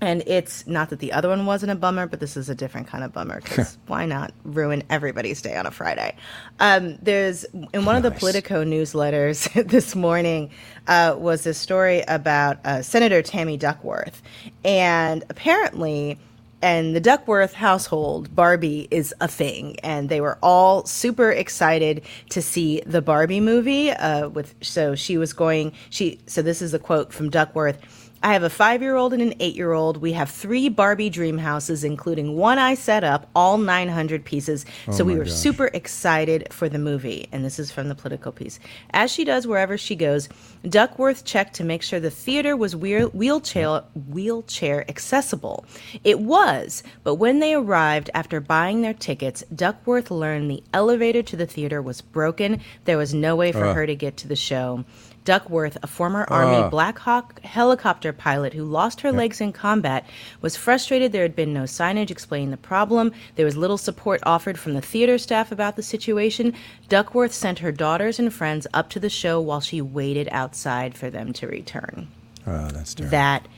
and 0.00 0.22
it's 0.26 0.66
not 0.66 0.90
that 0.90 1.00
the 1.00 1.12
other 1.12 1.28
one 1.28 1.44
wasn't 1.44 1.72
a 1.72 1.74
bummer, 1.74 2.06
but 2.06 2.20
this 2.20 2.36
is 2.36 2.48
a 2.48 2.54
different 2.54 2.86
kind 2.86 3.02
of 3.02 3.12
bummer 3.12 3.40
because 3.40 3.78
why 3.88 4.06
not 4.06 4.32
ruin 4.44 4.84
everybody's 4.90 5.42
day 5.42 5.56
on 5.56 5.66
a 5.66 5.70
Friday? 5.72 6.16
Um, 6.60 6.96
there's 7.02 7.44
in 7.72 7.84
one 7.84 7.96
of 7.96 8.04
the 8.04 8.12
Politico 8.12 8.64
newsletters 8.64 9.68
this 9.68 9.96
morning 9.96 10.50
uh, 10.86 11.16
was 11.18 11.46
a 11.46 11.54
story 11.54 12.04
about 12.06 12.64
uh, 12.64 12.82
Senator 12.82 13.22
Tammy 13.22 13.56
Duckworth, 13.56 14.22
and 14.64 15.24
apparently. 15.28 16.18
And 16.60 16.96
the 16.96 17.00
Duckworth 17.00 17.52
household, 17.52 18.34
Barbie 18.34 18.88
is 18.90 19.14
a 19.20 19.28
thing, 19.28 19.78
and 19.84 20.08
they 20.08 20.20
were 20.20 20.38
all 20.42 20.84
super 20.86 21.30
excited 21.30 22.02
to 22.30 22.42
see 22.42 22.82
the 22.84 23.00
Barbie 23.00 23.38
movie. 23.38 23.92
Uh, 23.92 24.28
with 24.28 24.56
so 24.60 24.96
she 24.96 25.18
was 25.18 25.32
going, 25.32 25.72
she 25.90 26.18
so 26.26 26.42
this 26.42 26.60
is 26.60 26.74
a 26.74 26.80
quote 26.80 27.12
from 27.12 27.30
Duckworth. 27.30 27.78
I 28.22 28.32
have 28.32 28.42
a 28.42 28.50
five 28.50 28.82
year 28.82 28.96
old 28.96 29.12
and 29.12 29.22
an 29.22 29.34
eight 29.40 29.54
year 29.54 29.72
old. 29.72 29.98
We 29.98 30.12
have 30.12 30.30
three 30.30 30.68
Barbie 30.68 31.10
dream 31.10 31.38
houses, 31.38 31.84
including 31.84 32.36
one 32.36 32.58
I 32.58 32.74
set 32.74 33.04
up, 33.04 33.28
all 33.34 33.58
900 33.58 34.24
pieces. 34.24 34.66
Oh 34.88 34.92
so 34.92 35.04
we 35.04 35.16
were 35.16 35.24
gosh. 35.24 35.32
super 35.34 35.66
excited 35.66 36.52
for 36.52 36.68
the 36.68 36.78
movie. 36.78 37.28
And 37.30 37.44
this 37.44 37.58
is 37.58 37.70
from 37.70 37.88
the 37.88 37.94
political 37.94 38.32
piece. 38.32 38.58
As 38.90 39.12
she 39.12 39.24
does 39.24 39.46
wherever 39.46 39.78
she 39.78 39.94
goes, 39.94 40.28
Duckworth 40.68 41.24
checked 41.24 41.54
to 41.54 41.64
make 41.64 41.82
sure 41.82 42.00
the 42.00 42.10
theater 42.10 42.56
was 42.56 42.74
wheel- 42.74 43.08
wheelchair, 43.10 43.82
wheelchair 44.08 44.84
accessible. 44.88 45.64
It 46.02 46.20
was, 46.20 46.82
but 47.04 47.14
when 47.16 47.38
they 47.38 47.54
arrived 47.54 48.10
after 48.14 48.40
buying 48.40 48.82
their 48.82 48.94
tickets, 48.94 49.44
Duckworth 49.54 50.10
learned 50.10 50.50
the 50.50 50.62
elevator 50.74 51.22
to 51.22 51.36
the 51.36 51.46
theater 51.46 51.80
was 51.80 52.00
broken. 52.00 52.60
There 52.84 52.98
was 52.98 53.14
no 53.14 53.36
way 53.36 53.52
for 53.52 53.72
her 53.72 53.86
to 53.86 53.94
get 53.94 54.16
to 54.18 54.28
the 54.28 54.36
show. 54.36 54.84
Duckworth, 55.28 55.76
a 55.82 55.86
former 55.86 56.24
Army 56.30 56.56
ah. 56.56 56.70
Black 56.70 56.98
Hawk 57.00 57.42
helicopter 57.42 58.14
pilot 58.14 58.54
who 58.54 58.64
lost 58.64 59.02
her 59.02 59.12
legs 59.12 59.42
in 59.42 59.52
combat, 59.52 60.06
was 60.40 60.56
frustrated 60.56 61.12
there 61.12 61.20
had 61.20 61.36
been 61.36 61.52
no 61.52 61.64
signage 61.64 62.10
explaining 62.10 62.50
the 62.50 62.56
problem. 62.56 63.12
There 63.36 63.44
was 63.44 63.54
little 63.54 63.76
support 63.76 64.22
offered 64.22 64.58
from 64.58 64.72
the 64.72 64.80
theater 64.80 65.18
staff 65.18 65.52
about 65.52 65.76
the 65.76 65.82
situation. 65.82 66.54
Duckworth 66.88 67.34
sent 67.34 67.58
her 67.58 67.70
daughters 67.70 68.18
and 68.18 68.32
friends 68.32 68.66
up 68.72 68.88
to 68.88 68.98
the 68.98 69.10
show 69.10 69.38
while 69.38 69.60
she 69.60 69.82
waited 69.82 70.30
outside 70.32 70.96
for 70.96 71.10
them 71.10 71.34
to 71.34 71.46
return. 71.46 72.08
Oh, 72.46 72.68
that's 72.68 72.94
terrible. 72.94 73.10
That 73.10 73.48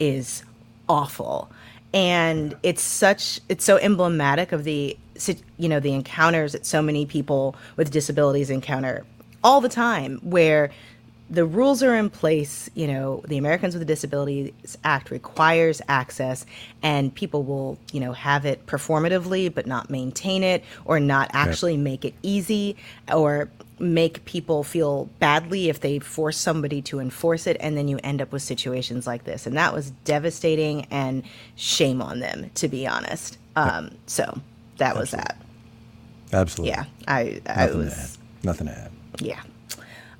is 0.00 0.44
awful. 0.88 1.50
And 1.92 2.56
it's 2.62 2.80
such 2.80 3.38
it's 3.50 3.66
so 3.66 3.76
emblematic 3.76 4.52
of 4.52 4.64
the 4.64 4.96
you 5.58 5.68
know 5.68 5.78
the 5.78 5.92
encounters 5.92 6.52
that 6.52 6.64
so 6.64 6.80
many 6.80 7.04
people 7.04 7.54
with 7.76 7.90
disabilities 7.90 8.48
encounter 8.48 9.04
all 9.44 9.60
the 9.60 9.68
time 9.68 10.18
where 10.22 10.70
the 11.30 11.44
rules 11.44 11.82
are 11.82 11.94
in 11.94 12.08
place, 12.08 12.70
you 12.74 12.86
know, 12.86 13.22
the 13.28 13.36
Americans 13.36 13.76
with 13.76 13.86
Disabilities 13.86 14.78
Act 14.82 15.10
requires 15.10 15.82
access 15.88 16.46
and 16.82 17.14
people 17.14 17.42
will, 17.42 17.78
you 17.92 18.00
know, 18.00 18.12
have 18.12 18.46
it 18.46 18.66
performatively 18.66 19.52
but 19.52 19.66
not 19.66 19.90
maintain 19.90 20.42
it 20.42 20.64
or 20.84 20.98
not 21.00 21.30
actually 21.32 21.76
make 21.76 22.04
it 22.04 22.14
easy 22.22 22.76
or 23.12 23.50
make 23.78 24.24
people 24.24 24.64
feel 24.64 25.04
badly 25.18 25.68
if 25.68 25.80
they 25.80 25.98
force 25.98 26.36
somebody 26.36 26.82
to 26.82 26.98
enforce 26.98 27.46
it 27.46 27.56
and 27.60 27.76
then 27.76 27.88
you 27.88 27.98
end 28.02 28.20
up 28.20 28.32
with 28.32 28.42
situations 28.42 29.06
like 29.06 29.24
this 29.24 29.46
and 29.46 29.56
that 29.56 29.72
was 29.72 29.90
devastating 30.04 30.84
and 30.90 31.22
shame 31.54 32.02
on 32.02 32.18
them 32.18 32.50
to 32.54 32.66
be 32.66 32.86
honest 32.86 33.38
um, 33.54 33.90
so 34.06 34.40
that 34.78 34.96
was 34.96 35.12
that 35.12 35.36
Absolutely. 36.32 36.70
yeah 36.70 36.84
i 37.06 37.40
i 37.46 37.66
Nothing 37.66 37.88
to 37.88 37.96
add. 37.96 38.10
Nothing 38.42 38.66
to 38.66 38.72
add. 38.72 38.90
yeah. 39.20 39.42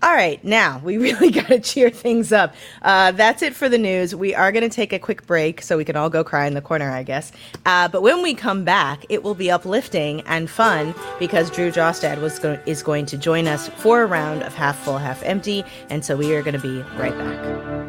All 0.01 0.15
right, 0.15 0.43
now 0.45 0.81
we 0.85 0.97
really 0.99 1.31
got 1.31 1.49
to 1.49 1.59
cheer 1.59 1.91
things 1.91 2.33
up. 2.33 2.55
Uh, 2.83 3.11
that's 3.13 3.43
it 3.43 3.55
for 3.55 3.69
the 3.69 3.79
news. 3.79 4.15
We 4.15 4.33
are 4.35 4.53
going 4.53 4.69
to 4.69 4.75
take 4.75 4.93
a 4.93 4.99
quick 4.99 5.27
break 5.27 5.61
so 5.61 5.77
we 5.77 5.85
can 5.85 5.97
all 5.97 6.09
go 6.09 6.23
cry 6.23 6.47
in 6.47 6.55
the 6.55 6.61
corner, 6.61 6.91
I 6.91 7.03
guess. 7.03 7.33
Uh, 7.67 7.89
but 7.89 8.03
when 8.03 8.23
we 8.23 8.35
come 8.35 8.65
back, 8.65 9.05
it 9.09 9.25
will 9.25 9.35
be 9.35 9.51
uplifting 9.51 10.21
and 10.23 10.49
fun 10.49 10.95
because 11.19 11.51
Drew 11.51 11.73
Jostad 11.73 12.21
was 12.21 12.39
go- 12.39 12.61
is 12.65 12.83
going 12.83 13.07
to 13.07 13.19
join 13.19 13.49
us 13.49 13.69
for 13.69 14.03
a 14.03 14.07
round 14.07 14.45
of 14.45 14.55
half 14.55 14.79
full, 14.79 14.99
half 14.99 15.21
empty. 15.25 15.65
And 15.91 16.05
so 16.05 16.17
we 16.17 16.33
are 16.35 16.43
going 16.43 16.55
to 16.55 16.61
be 16.61 16.81
right 16.97 17.17
back. 17.19 17.89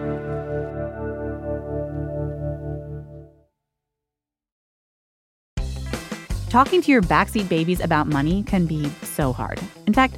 Talking 6.50 6.82
to 6.82 6.92
your 6.92 7.04
backseat 7.04 7.48
babies 7.48 7.80
about 7.80 8.08
money 8.08 8.42
can 8.42 8.66
be 8.66 8.90
so 9.04 9.32
hard. 9.32 9.60
In 9.86 9.94
fact, 9.94 10.18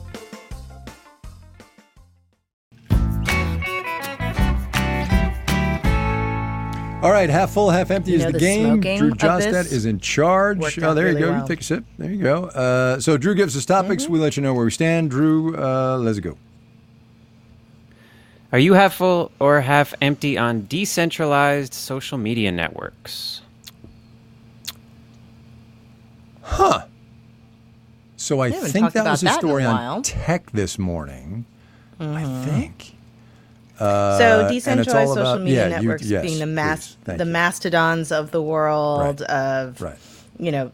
All 7.01 7.11
right, 7.11 7.29
half 7.31 7.51
full, 7.51 7.71
half 7.71 7.89
empty 7.89 8.11
You 8.11 8.17
is 8.17 8.25
the, 8.25 8.31
the 8.33 8.39
game. 8.39 8.79
Drew 8.79 9.11
of 9.11 9.17
Jostad 9.17 9.71
is 9.71 9.85
in 9.85 9.99
charge. 9.99 10.59
Oh, 10.61 10.89
out 10.89 10.93
there 10.93 11.07
you 11.07 11.15
really 11.15 11.21
go. 11.21 11.31
well. 11.31 11.47
Take 11.47 11.61
a 11.61 11.63
sip. 11.63 11.83
There 11.97 12.11
you 12.11 12.21
go. 12.21 12.45
Uh, 12.45 12.99
so 12.99 13.17
Drew 13.17 13.33
gives 13.33 13.57
us 13.57 13.65
topics. 13.65 14.03
Mm-hmm. 14.03 14.13
We 14.13 14.19
let 14.19 14.37
you 14.37 14.43
know 14.43 14.53
where 14.53 14.65
we 14.65 14.71
stand. 14.71 15.09
Drew, 15.09 15.57
uh, 15.57 15.97
let's 15.97 16.19
go. 16.19 16.37
Are 18.51 18.59
you 18.59 18.73
half 18.73 18.95
full 18.95 19.31
or 19.39 19.61
half 19.61 19.95
empty 20.01 20.37
on 20.37 20.67
decentralized 20.67 21.73
social 21.73 22.19
media 22.19 22.51
networks? 22.51 23.41
Huh. 26.43 26.85
So 28.17 28.41
I 28.41 28.51
think 28.51 28.93
that 28.93 29.05
was 29.05 29.23
a 29.23 29.25
that 29.25 29.31
in 29.31 29.37
a 29.37 29.47
story 29.47 29.65
on. 29.65 30.03
Mm-hmm. 30.03 30.21
tech 30.21 30.51
this 30.51 30.77
morning. 30.77 31.45
I 31.99 32.23
think. 32.45 32.95
So 33.81 33.87
Uh, 33.87 34.39
and 34.41 34.49
decentralized 34.53 35.09
social 35.09 35.21
about- 35.21 35.41
media 35.41 35.59
yeah, 35.69 35.79
you- 35.79 35.87
networks 35.87 36.05
yes, 36.05 36.21
being 36.23 36.39
the 36.39 36.45
please. 36.45 36.97
The 37.05 37.25
you. 37.25 37.31
mastodons 37.31 38.11
of 38.11 38.31
the 38.31 38.41
world 38.41 39.21
Right. 39.21 39.29
of 39.29 39.81
Right. 39.81 39.97
you 40.37 40.51
know 40.51 40.71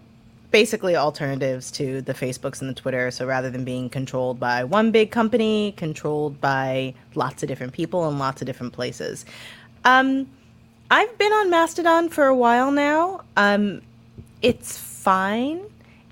basically 0.52 0.96
alternatives 0.96 1.72
to 1.72 2.02
the 2.02 2.14
facebooks 2.14 2.62
and 2.62 2.70
the 2.70 2.74
twitter 2.74 3.12
so 3.12 3.26
rather 3.26 3.50
than 3.50 3.64
being 3.64 3.90
controlled 3.90 4.40
by 4.40 4.64
one 4.64 4.92
big 4.92 5.12
company 5.12 5.74
controlled 5.78 6.40
by 6.42 6.94
lots 7.16 7.44
of 7.44 7.50
different 7.50 7.74
people 7.74 8.08
in 8.10 8.18
lots 8.18 8.42
of 8.42 8.46
different 8.48 8.72
places 8.74 9.26
um, 9.86 10.26
i've 10.90 11.18
been 11.18 11.32
on 11.34 11.50
mastodon 11.50 12.08
for 12.10 12.26
a 12.26 12.36
while 12.36 12.72
now 12.72 13.22
um, 13.36 13.82
it's 14.42 14.78
fine 14.78 15.60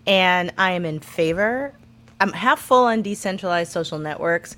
and 0.05 0.51
i 0.57 0.71
am 0.71 0.85
in 0.85 0.99
favor 0.99 1.71
i'm 2.19 2.33
half 2.33 2.59
full 2.59 2.85
on 2.85 3.01
decentralized 3.01 3.71
social 3.71 3.99
networks 3.99 4.55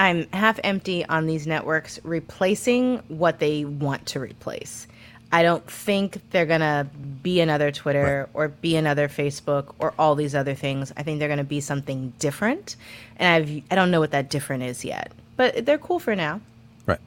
i'm 0.00 0.26
half 0.32 0.58
empty 0.64 1.06
on 1.06 1.26
these 1.26 1.46
networks 1.46 2.00
replacing 2.02 2.98
what 3.06 3.38
they 3.38 3.64
want 3.64 4.04
to 4.06 4.18
replace 4.18 4.88
i 5.30 5.42
don't 5.42 5.70
think 5.70 6.20
they're 6.30 6.46
going 6.46 6.60
to 6.60 6.84
be 7.22 7.40
another 7.40 7.70
twitter 7.70 8.28
or 8.34 8.48
be 8.48 8.74
another 8.74 9.06
facebook 9.08 9.74
or 9.78 9.94
all 9.98 10.16
these 10.16 10.34
other 10.34 10.54
things 10.54 10.92
i 10.96 11.02
think 11.04 11.20
they're 11.20 11.28
going 11.28 11.38
to 11.38 11.44
be 11.44 11.60
something 11.60 12.12
different 12.18 12.74
and 13.16 13.44
I've, 13.44 13.62
i 13.70 13.74
don't 13.76 13.92
know 13.92 14.00
what 14.00 14.10
that 14.10 14.28
different 14.30 14.64
is 14.64 14.84
yet 14.84 15.12
but 15.36 15.64
they're 15.64 15.78
cool 15.78 16.00
for 16.00 16.16
now 16.16 16.40
Right. 16.86 17.00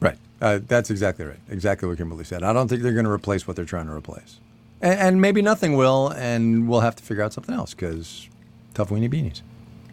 Right. 0.00 0.18
Uh, 0.40 0.60
that's 0.66 0.90
exactly 0.90 1.24
right. 1.24 1.38
Exactly 1.48 1.88
what 1.88 1.98
Kimberly 1.98 2.24
said. 2.24 2.42
I 2.42 2.52
don't 2.52 2.68
think 2.68 2.82
they're 2.82 2.92
going 2.92 3.04
to 3.06 3.10
replace 3.10 3.46
what 3.46 3.56
they're 3.56 3.64
trying 3.64 3.86
to 3.86 3.92
replace. 3.92 4.40
And, 4.80 4.98
and 5.00 5.20
maybe 5.20 5.42
nothing 5.42 5.76
will, 5.76 6.08
and 6.08 6.68
we'll 6.68 6.80
have 6.80 6.96
to 6.96 7.02
figure 7.02 7.22
out 7.22 7.32
something 7.32 7.54
else 7.54 7.74
because 7.74 8.28
tough 8.74 8.90
weenie 8.90 9.10
beanies, 9.12 9.42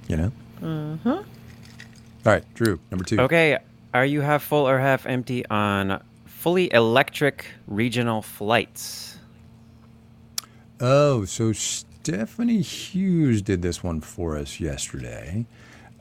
you 0.08 0.18
know? 0.18 0.32
Mm-hmm. 0.62 1.22
All 2.26 2.32
right, 2.32 2.54
Drew, 2.54 2.80
number 2.90 3.04
two. 3.04 3.20
Okay, 3.20 3.58
are 3.94 4.06
you 4.06 4.22
half 4.22 4.44
full 4.44 4.68
or 4.68 4.80
half 4.80 5.06
empty 5.06 5.46
on 5.48 6.02
fully 6.26 6.72
electric 6.72 7.48
regional 7.68 8.22
flights? 8.22 9.18
Oh, 10.80 11.26
so 11.26 11.52
Stephanie 11.52 12.62
Hughes 12.62 13.42
did 13.42 13.62
this 13.62 13.84
one 13.84 14.00
for 14.00 14.38
us 14.38 14.60
yesterday. 14.60 15.46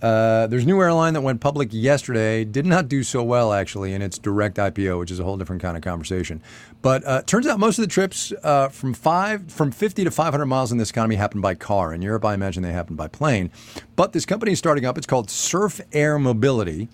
Uh, 0.02 0.48
there's 0.48 0.64
a 0.64 0.66
new 0.66 0.80
airline 0.80 1.14
that 1.14 1.20
went 1.20 1.40
public 1.40 1.68
yesterday. 1.70 2.44
Did 2.44 2.66
not 2.66 2.88
do 2.88 3.04
so 3.04 3.22
well, 3.22 3.52
actually, 3.52 3.94
in 3.94 4.02
its 4.02 4.18
direct 4.18 4.56
IPO, 4.56 4.98
which 4.98 5.12
is 5.12 5.20
a 5.20 5.24
whole 5.24 5.36
different 5.36 5.62
kind 5.62 5.76
of 5.76 5.82
conversation. 5.82 6.42
But 6.82 7.06
uh, 7.06 7.22
turns 7.22 7.46
out 7.46 7.60
most 7.60 7.78
of 7.78 7.82
the 7.84 7.90
trips 7.90 8.32
uh, 8.42 8.68
from 8.68 8.94
five, 8.94 9.50
from 9.50 9.70
50 9.70 10.02
to 10.02 10.10
500 10.10 10.46
miles 10.46 10.72
in 10.72 10.78
this 10.78 10.90
economy 10.90 11.14
happen 11.14 11.40
by 11.40 11.54
car. 11.54 11.94
In 11.94 12.02
Europe, 12.02 12.24
I 12.24 12.34
imagine 12.34 12.64
they 12.64 12.72
happen 12.72 12.96
by 12.96 13.06
plane. 13.06 13.52
But 13.94 14.12
this 14.12 14.26
company 14.26 14.52
is 14.52 14.58
starting 14.58 14.84
up. 14.84 14.98
It's 14.98 15.06
called 15.06 15.30
Surf 15.30 15.80
Air 15.92 16.18
Mobility. 16.18 16.88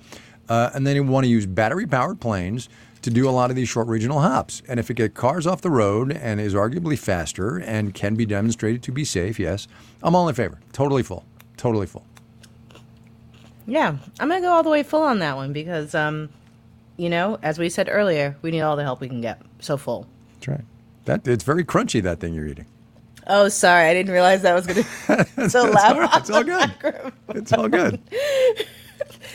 Uh, 0.46 0.70
and 0.74 0.86
then 0.86 0.94
you 0.94 1.02
want 1.02 1.24
to 1.24 1.30
use 1.30 1.46
battery 1.46 1.86
powered 1.86 2.20
planes 2.20 2.68
to 3.02 3.10
do 3.10 3.28
a 3.28 3.30
lot 3.30 3.48
of 3.48 3.56
these 3.56 3.68
short 3.68 3.86
regional 3.88 4.20
hops. 4.20 4.62
And 4.68 4.78
if 4.78 4.90
it 4.90 4.94
gets 4.94 5.14
cars 5.14 5.46
off 5.46 5.62
the 5.62 5.70
road 5.70 6.12
and 6.12 6.40
is 6.40 6.52
arguably 6.52 6.98
faster 6.98 7.58
and 7.58 7.94
can 7.94 8.16
be 8.16 8.26
demonstrated 8.26 8.82
to 8.82 8.92
be 8.92 9.04
safe, 9.04 9.38
yes, 9.38 9.66
I'm 10.02 10.14
all 10.14 10.28
in 10.28 10.34
favor. 10.34 10.58
Totally 10.72 11.02
full. 11.02 11.24
Totally 11.56 11.86
full. 11.86 12.04
Yeah, 13.68 13.96
I'm 14.18 14.28
gonna 14.28 14.40
go 14.40 14.50
all 14.50 14.62
the 14.62 14.70
way 14.70 14.82
full 14.82 15.02
on 15.02 15.18
that 15.18 15.36
one 15.36 15.52
because, 15.52 15.94
um, 15.94 16.30
you 16.96 17.10
know, 17.10 17.38
as 17.42 17.58
we 17.58 17.68
said 17.68 17.88
earlier, 17.90 18.34
we 18.40 18.50
need 18.50 18.62
all 18.62 18.76
the 18.76 18.82
help 18.82 19.00
we 19.00 19.08
can 19.08 19.20
get. 19.20 19.42
So 19.60 19.76
full. 19.76 20.06
That's 20.34 20.48
right. 20.48 20.64
That 21.04 21.28
it's 21.28 21.44
very 21.44 21.64
crunchy. 21.64 22.02
That 22.02 22.18
thing 22.18 22.32
you're 22.34 22.46
eating. 22.46 22.66
Oh, 23.26 23.48
sorry, 23.50 23.88
I 23.90 23.92
didn't 23.94 24.10
realize 24.12 24.40
that 24.42 24.54
was 24.54 24.66
gonna 24.66 24.84
be 25.36 25.48
so 25.50 25.64
loud. 25.70 25.96
all, 25.96 26.00
right. 26.00 26.16
it's 26.16 26.30
all 26.30 26.42
good. 26.44 26.72
It's 27.34 27.52
all 27.52 27.68
good. 27.68 28.00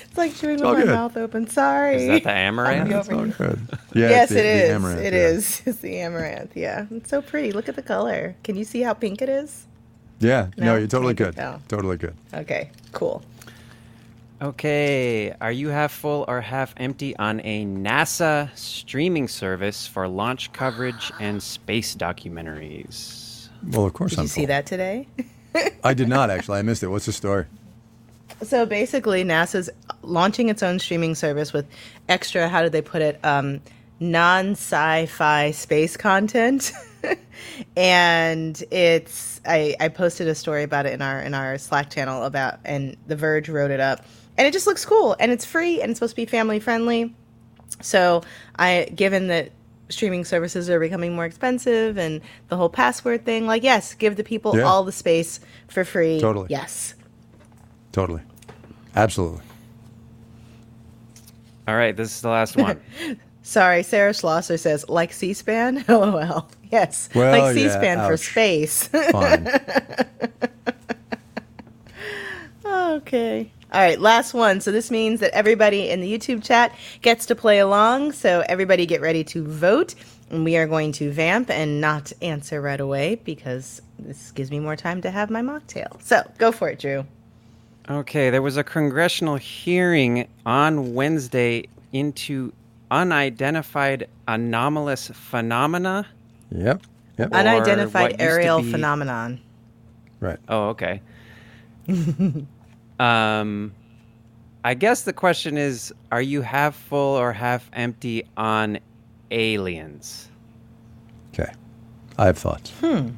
It's 0.05 0.17
like 0.17 0.35
chewing 0.35 0.55
with 0.57 0.63
all 0.65 0.73
my 0.73 0.81
good. 0.81 0.89
mouth 0.89 1.17
open. 1.17 1.47
Sorry. 1.47 1.95
Is 1.95 2.07
that 2.07 2.23
the 2.23 2.29
amaranth? 2.31 2.91
It's 2.91 3.09
all 3.09 3.25
good. 3.25 3.59
Yeah, 3.93 4.09
yes, 4.09 4.31
it's 4.31 4.33
the- 4.33 4.39
it 4.39 4.43
the 4.43 4.63
is. 4.65 4.69
amaranth, 4.71 5.01
It 5.01 5.13
yeah. 5.13 5.19
is. 5.19 5.61
It's 5.65 5.77
the 5.79 5.99
amaranth. 5.99 6.55
Yeah, 6.55 6.85
it's 6.91 7.09
so 7.09 7.21
pretty. 7.21 7.51
Look 7.51 7.67
at 7.67 7.75
the 7.75 7.81
color. 7.81 8.35
Can 8.43 8.55
you 8.55 8.63
see 8.63 8.81
how 8.81 8.93
pink 8.93 9.21
it 9.23 9.29
is? 9.29 9.65
Yeah. 10.19 10.49
No, 10.57 10.65
No? 10.65 10.75
you're 10.77 10.87
totally 10.87 11.15
good. 11.15 11.35
No. 11.37 11.59
Totally 11.67 11.97
good. 11.97 12.15
Okay, 12.33 12.69
cool. 12.91 13.23
Okay, 14.43 15.33
are 15.39 15.53
you 15.53 15.69
half 15.69 15.93
full 15.93 16.25
or 16.27 16.41
half 16.41 16.73
empty 16.75 17.15
on 17.15 17.39
a 17.45 17.65
NASA 17.65 18.50
streaming 18.57 19.29
service 19.29 19.88
for 19.88 20.05
launch 20.09 20.51
coverage 20.51 21.13
and 21.17 21.41
space 21.41 21.95
documentaries? 21.95 23.47
Well, 23.65 23.85
of 23.85 23.93
course 23.93 24.12
Did 24.12 24.19
I'm 24.19 24.23
not. 24.25 24.27
Did 24.27 24.29
you 24.29 24.33
see 24.33 24.41
full. 24.41 24.47
that 24.47 24.65
today? 24.65 25.07
I 25.85 25.93
did 25.93 26.09
not 26.09 26.29
actually. 26.29 26.59
I 26.59 26.62
missed 26.62 26.83
it. 26.83 26.88
What's 26.88 27.05
the 27.05 27.13
story? 27.13 27.45
So 28.41 28.65
basically, 28.65 29.23
NASA's 29.23 29.69
launching 30.01 30.50
its 30.50 30.62
own 30.62 30.77
streaming 30.77 31.15
service 31.15 31.53
with 31.53 31.65
extra, 32.09 32.50
how 32.50 32.63
did 32.63 32.73
they 32.73 32.81
put 32.81 33.01
it, 33.01 33.23
um, 33.23 33.62
non 34.01 34.51
sci 34.51 35.05
fi 35.05 35.51
space 35.51 35.95
content. 35.95 36.73
and 37.77 38.62
it's, 38.71 39.39
I, 39.45 39.77
I 39.79 39.88
posted 39.88 40.27
a 40.27 40.35
story 40.35 40.63
about 40.63 40.85
it 40.85 40.91
in 40.91 41.01
our, 41.01 41.21
in 41.21 41.33
our 41.33 41.57
Slack 41.57 41.89
channel 41.91 42.23
about, 42.23 42.59
and 42.65 42.97
The 43.07 43.15
Verge 43.15 43.47
wrote 43.47 43.71
it 43.71 43.79
up. 43.79 44.05
And 44.37 44.47
it 44.47 44.51
just 44.53 44.65
looks 44.67 44.83
cool 44.85 45.15
and 45.19 45.31
it's 45.31 45.45
free 45.45 45.81
and 45.81 45.91
it's 45.91 45.99
supposed 45.99 46.13
to 46.13 46.15
be 46.15 46.25
family 46.25 46.59
friendly. 46.59 47.15
So 47.81 48.23
I, 48.57 48.89
given 48.95 49.27
that 49.27 49.51
streaming 49.89 50.25
services 50.25 50.69
are 50.69 50.79
becoming 50.79 51.13
more 51.15 51.25
expensive 51.25 51.97
and 51.97 52.21
the 52.47 52.57
whole 52.57 52.69
password 52.69 53.25
thing, 53.25 53.45
like, 53.45 53.63
yes, 53.63 53.93
give 53.93 54.15
the 54.15 54.23
people 54.23 54.57
Yeah. 54.57 54.63
all 54.63 54.83
the 54.83 54.91
space 54.91 55.39
for 55.67 55.83
free. 55.85 56.19
Totally. 56.19 56.47
Yes. 56.49 56.95
Totally. 57.91 58.21
Absolutely. 58.95 59.41
All 61.67 61.75
right, 61.75 61.95
this 61.95 62.11
is 62.15 62.21
the 62.21 62.29
last 62.29 62.57
one. 62.57 62.81
Sorry, 63.43 63.83
Sarah 63.83 64.13
Schlosser 64.13 64.57
says, 64.57 64.87
like 64.89 65.13
C 65.13 65.33
SPAN? 65.33 65.85
LOL. 65.87 66.13
Oh, 66.15 66.47
yes. 66.71 67.09
Well, 67.13 67.39
like 67.39 67.53
C 67.53 67.65
yeah, 67.65 67.77
SPAN 67.77 68.07
for 68.07 68.17
space. 68.17 68.87
Fine. 69.11 69.47
okay. 72.65 73.51
All 73.74 73.82
right, 73.82 74.00
last 74.00 74.36
one. 74.36 74.62
So 74.62 74.72
this 74.72 74.92
means 74.92 75.20
that 75.22 75.32
everybody 75.34 75.89
in 75.89 76.00
the 76.00 76.12
YouTube 76.12 76.44
chat 76.44 76.75
gets 77.01 77.25
to 77.25 77.36
play 77.36 77.58
along. 77.58 78.12
So 78.12 78.44
everybody 78.48 78.86
get 78.86 79.01
ready 79.01 79.24
to 79.25 79.44
vote. 79.44 79.96
And 80.30 80.44
we 80.44 80.58
are 80.58 80.68
going 80.68 80.92
to 80.94 81.12
vamp 81.12 81.50
and 81.50 81.82
not 81.82 82.13
answer 82.22 82.62
right 82.62 82.80
away 82.80 83.15
because 83.15 83.82
this 83.98 84.32
gives 84.32 84.51
me 84.51 84.60
more 84.60 84.75
time 84.75 85.01
to 85.01 85.10
have 85.10 85.32
my 85.32 85.42
mocktail. 85.42 86.00
So 86.03 86.22
go 86.38 86.51
for 86.51 86.70
it, 86.70 86.80
Drew. 86.80 87.06
Okay, 87.89 88.30
there 88.30 88.44
was 88.44 88.58
a 88.58 88.63
congressional 88.63 89.38
hearing 89.38 90.27
on 90.46 90.94
Wednesday 90.94 91.65
into 91.92 92.53
unidentified 92.92 94.08
anomalous 94.27 95.08
phenomena. 95.13 96.06
yep. 96.51 96.82
Yep. 97.18 97.32
Unidentified 97.32 98.15
aerial 98.20 98.62
be- 98.62 98.72
phenomenon. 98.72 99.39
Right. 100.20 100.39
Oh, 100.48 100.70
okay. 100.70 101.01
um, 103.03 103.74
I 104.63 104.74
guess 104.74 105.01
the 105.03 105.13
question 105.13 105.57
is: 105.57 105.93
Are 106.12 106.22
you 106.22 106.41
half 106.41 106.75
full 106.75 107.15
or 107.17 107.33
half 107.33 107.69
empty 107.74 108.24
on 108.38 108.79
aliens? 109.31 110.29
Okay. 111.33 111.51
I 112.17 112.25
have 112.27 112.38
thoughts. 112.38 112.72
Hmm. 112.79 113.10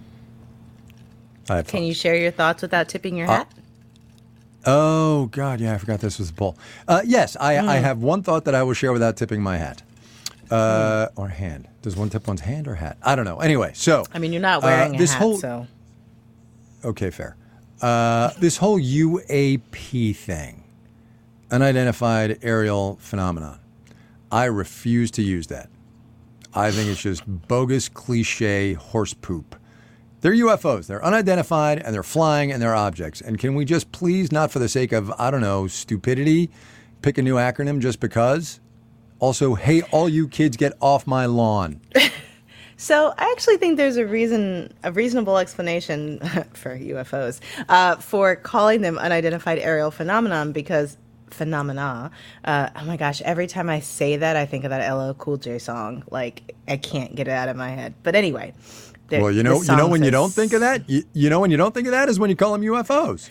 I 1.49 1.57
have 1.57 1.67
Can 1.67 1.79
thoughts. 1.79 1.87
you 1.87 1.93
share 1.93 2.15
your 2.15 2.31
thoughts 2.31 2.61
without 2.61 2.87
tipping 2.89 3.15
your 3.17 3.27
Uh, 3.27 3.31
hat? 3.37 3.51
Oh 4.65 5.27
God, 5.27 5.61
yeah, 5.61 5.75
I 5.75 5.77
forgot 5.77 5.99
this 5.99 6.17
was 6.17 6.29
a 6.31 6.33
poll. 6.33 6.57
Uh, 6.87 7.01
yes, 7.05 7.37
I, 7.39 7.57
I 7.59 7.75
have 7.75 7.99
one 7.99 8.23
thought 8.23 8.45
that 8.45 8.55
I 8.55 8.63
will 8.63 8.73
share 8.73 8.91
without 8.93 9.15
tipping 9.15 9.43
my 9.43 9.57
hat, 9.57 9.83
uh, 10.49 11.07
or 11.15 11.27
hand. 11.27 11.67
Does 11.83 11.95
one 11.95 12.09
tip 12.09 12.27
one's 12.27 12.41
hand 12.41 12.67
or 12.67 12.73
hat? 12.75 12.97
I 13.03 13.15
don't 13.15 13.25
know. 13.25 13.37
Anyway, 13.41 13.71
so 13.75 14.05
I 14.11 14.17
mean, 14.17 14.33
you're 14.33 14.41
not 14.41 14.63
uh, 14.63 14.67
wearing 14.67 14.95
a 14.95 14.97
this 14.97 15.13
hat, 15.13 15.21
whole 15.21 15.37
so. 15.37 15.67
okay, 16.83 17.11
fair. 17.11 17.35
Uh, 17.81 18.31
this 18.39 18.57
whole 18.57 18.79
UAP 18.79 20.15
thing, 20.15 20.63
unidentified 21.51 22.39
aerial 22.41 22.97
phenomenon. 23.01 23.59
I 24.31 24.45
refuse 24.45 25.11
to 25.11 25.21
use 25.21 25.47
that. 25.47 25.69
I 26.53 26.71
think 26.71 26.89
it's 26.89 27.01
just 27.01 27.23
bogus, 27.47 27.89
cliche 27.89 28.73
horse 28.73 29.13
poop. 29.13 29.55
They're 30.21 30.33
UFOs. 30.33 30.87
They're 30.87 31.03
unidentified 31.03 31.79
and 31.83 31.93
they're 31.93 32.01
flying 32.01 32.51
and 32.51 32.61
they're 32.61 32.73
objects. 32.73 33.21
And 33.21 33.37
can 33.37 33.55
we 33.55 33.65
just 33.65 33.91
please, 33.91 34.31
not 34.31 34.51
for 34.51 34.59
the 34.59 34.69
sake 34.69 34.91
of, 34.91 35.11
I 35.19 35.29
don't 35.29 35.41
know, 35.41 35.67
stupidity, 35.67 36.49
pick 37.01 37.17
a 37.17 37.21
new 37.21 37.35
acronym 37.35 37.79
just 37.79 37.99
because? 37.99 38.59
Also, 39.19 39.53
hey, 39.55 39.81
all 39.91 40.09
you 40.09 40.27
kids 40.27 40.57
get 40.57 40.73
off 40.81 41.05
my 41.05 41.25
lawn. 41.25 41.81
So 42.77 43.13
I 43.17 43.31
actually 43.31 43.57
think 43.57 43.77
there's 43.77 43.97
a 43.97 44.05
reason, 44.05 44.73
a 44.83 44.91
reasonable 44.91 45.37
explanation 45.37 46.19
for 46.53 46.77
UFOs 46.77 47.39
uh, 47.69 47.95
for 47.97 48.35
calling 48.35 48.81
them 48.81 48.97
unidentified 48.97 49.59
aerial 49.59 49.91
phenomenon 49.91 50.51
because 50.51 50.97
phenomena. 51.29 52.11
Uh, 52.43 52.69
oh 52.75 52.85
my 52.85 52.97
gosh! 52.97 53.21
Every 53.21 53.47
time 53.47 53.69
I 53.69 53.79
say 53.79 54.17
that, 54.17 54.35
I 54.35 54.45
think 54.45 54.63
of 54.63 54.71
that 54.71 54.91
LL 54.91 55.13
Cool 55.13 55.37
J 55.37 55.59
song. 55.59 56.03
Like 56.11 56.55
I 56.67 56.77
can't 56.77 57.15
get 57.15 57.27
it 57.27 57.31
out 57.31 57.49
of 57.49 57.55
my 57.55 57.69
head. 57.69 57.93
But 58.03 58.15
anyway, 58.15 58.53
Well, 59.09 59.31
you 59.31 59.43
know, 59.43 59.61
you 59.61 59.75
know 59.75 59.87
when 59.87 60.03
you 60.03 60.11
don't 60.11 60.31
think 60.31 60.53
of 60.53 60.61
that? 60.61 60.89
You, 60.89 61.03
you 61.13 61.29
know 61.29 61.39
when 61.39 61.51
you 61.51 61.57
don't 61.57 61.73
think 61.73 61.87
of 61.87 61.91
that 61.91 62.09
is 62.09 62.19
when 62.19 62.29
you 62.29 62.35
call 62.35 62.51
them 62.53 62.61
UFOs. 62.61 63.29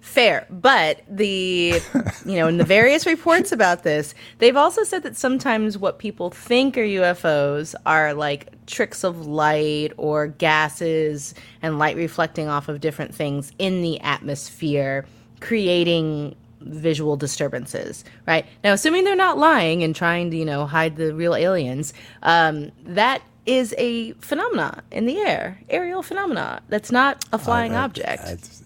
Fair, 0.00 0.46
but 0.48 1.02
the 1.08 1.80
you 2.24 2.36
know 2.36 2.48
in 2.48 2.56
the 2.56 2.64
various 2.64 3.04
reports 3.06 3.52
about 3.58 3.82
this, 3.82 4.14
they've 4.38 4.56
also 4.56 4.82
said 4.82 5.02
that 5.02 5.16
sometimes 5.16 5.76
what 5.76 5.98
people 5.98 6.30
think 6.30 6.78
are 6.78 6.82
UFOs 6.82 7.74
are 7.84 8.14
like 8.14 8.48
tricks 8.66 9.04
of 9.04 9.26
light 9.26 9.92
or 9.98 10.28
gases 10.28 11.34
and 11.60 11.78
light 11.78 11.96
reflecting 11.96 12.48
off 12.48 12.68
of 12.68 12.80
different 12.80 13.14
things 13.14 13.52
in 13.58 13.82
the 13.82 14.00
atmosphere, 14.00 15.04
creating 15.40 16.34
visual 16.60 17.16
disturbances. 17.16 18.02
Right 18.26 18.46
now, 18.64 18.72
assuming 18.72 19.04
they're 19.04 19.16
not 19.16 19.38
lying 19.38 19.82
and 19.82 19.94
trying 19.94 20.30
to 20.30 20.36
you 20.36 20.46
know 20.46 20.64
hide 20.64 20.96
the 20.96 21.14
real 21.14 21.34
aliens, 21.34 21.92
um, 22.22 22.72
that 22.84 23.20
is 23.44 23.74
a 23.78 24.12
phenomena 24.12 24.82
in 24.90 25.06
the 25.06 25.18
air, 25.18 25.60
aerial 25.68 26.02
phenomena. 26.02 26.62
That's 26.68 26.90
not 26.90 27.24
a 27.32 27.38
flying 27.38 27.74
I- 27.74 27.84
object. 27.84 28.59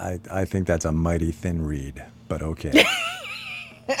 I, 0.00 0.20
I, 0.30 0.44
think 0.44 0.66
that's 0.66 0.84
a 0.84 0.92
mighty 0.92 1.30
thin 1.30 1.64
reed, 1.64 2.02
but 2.28 2.42
okay. 2.42 2.84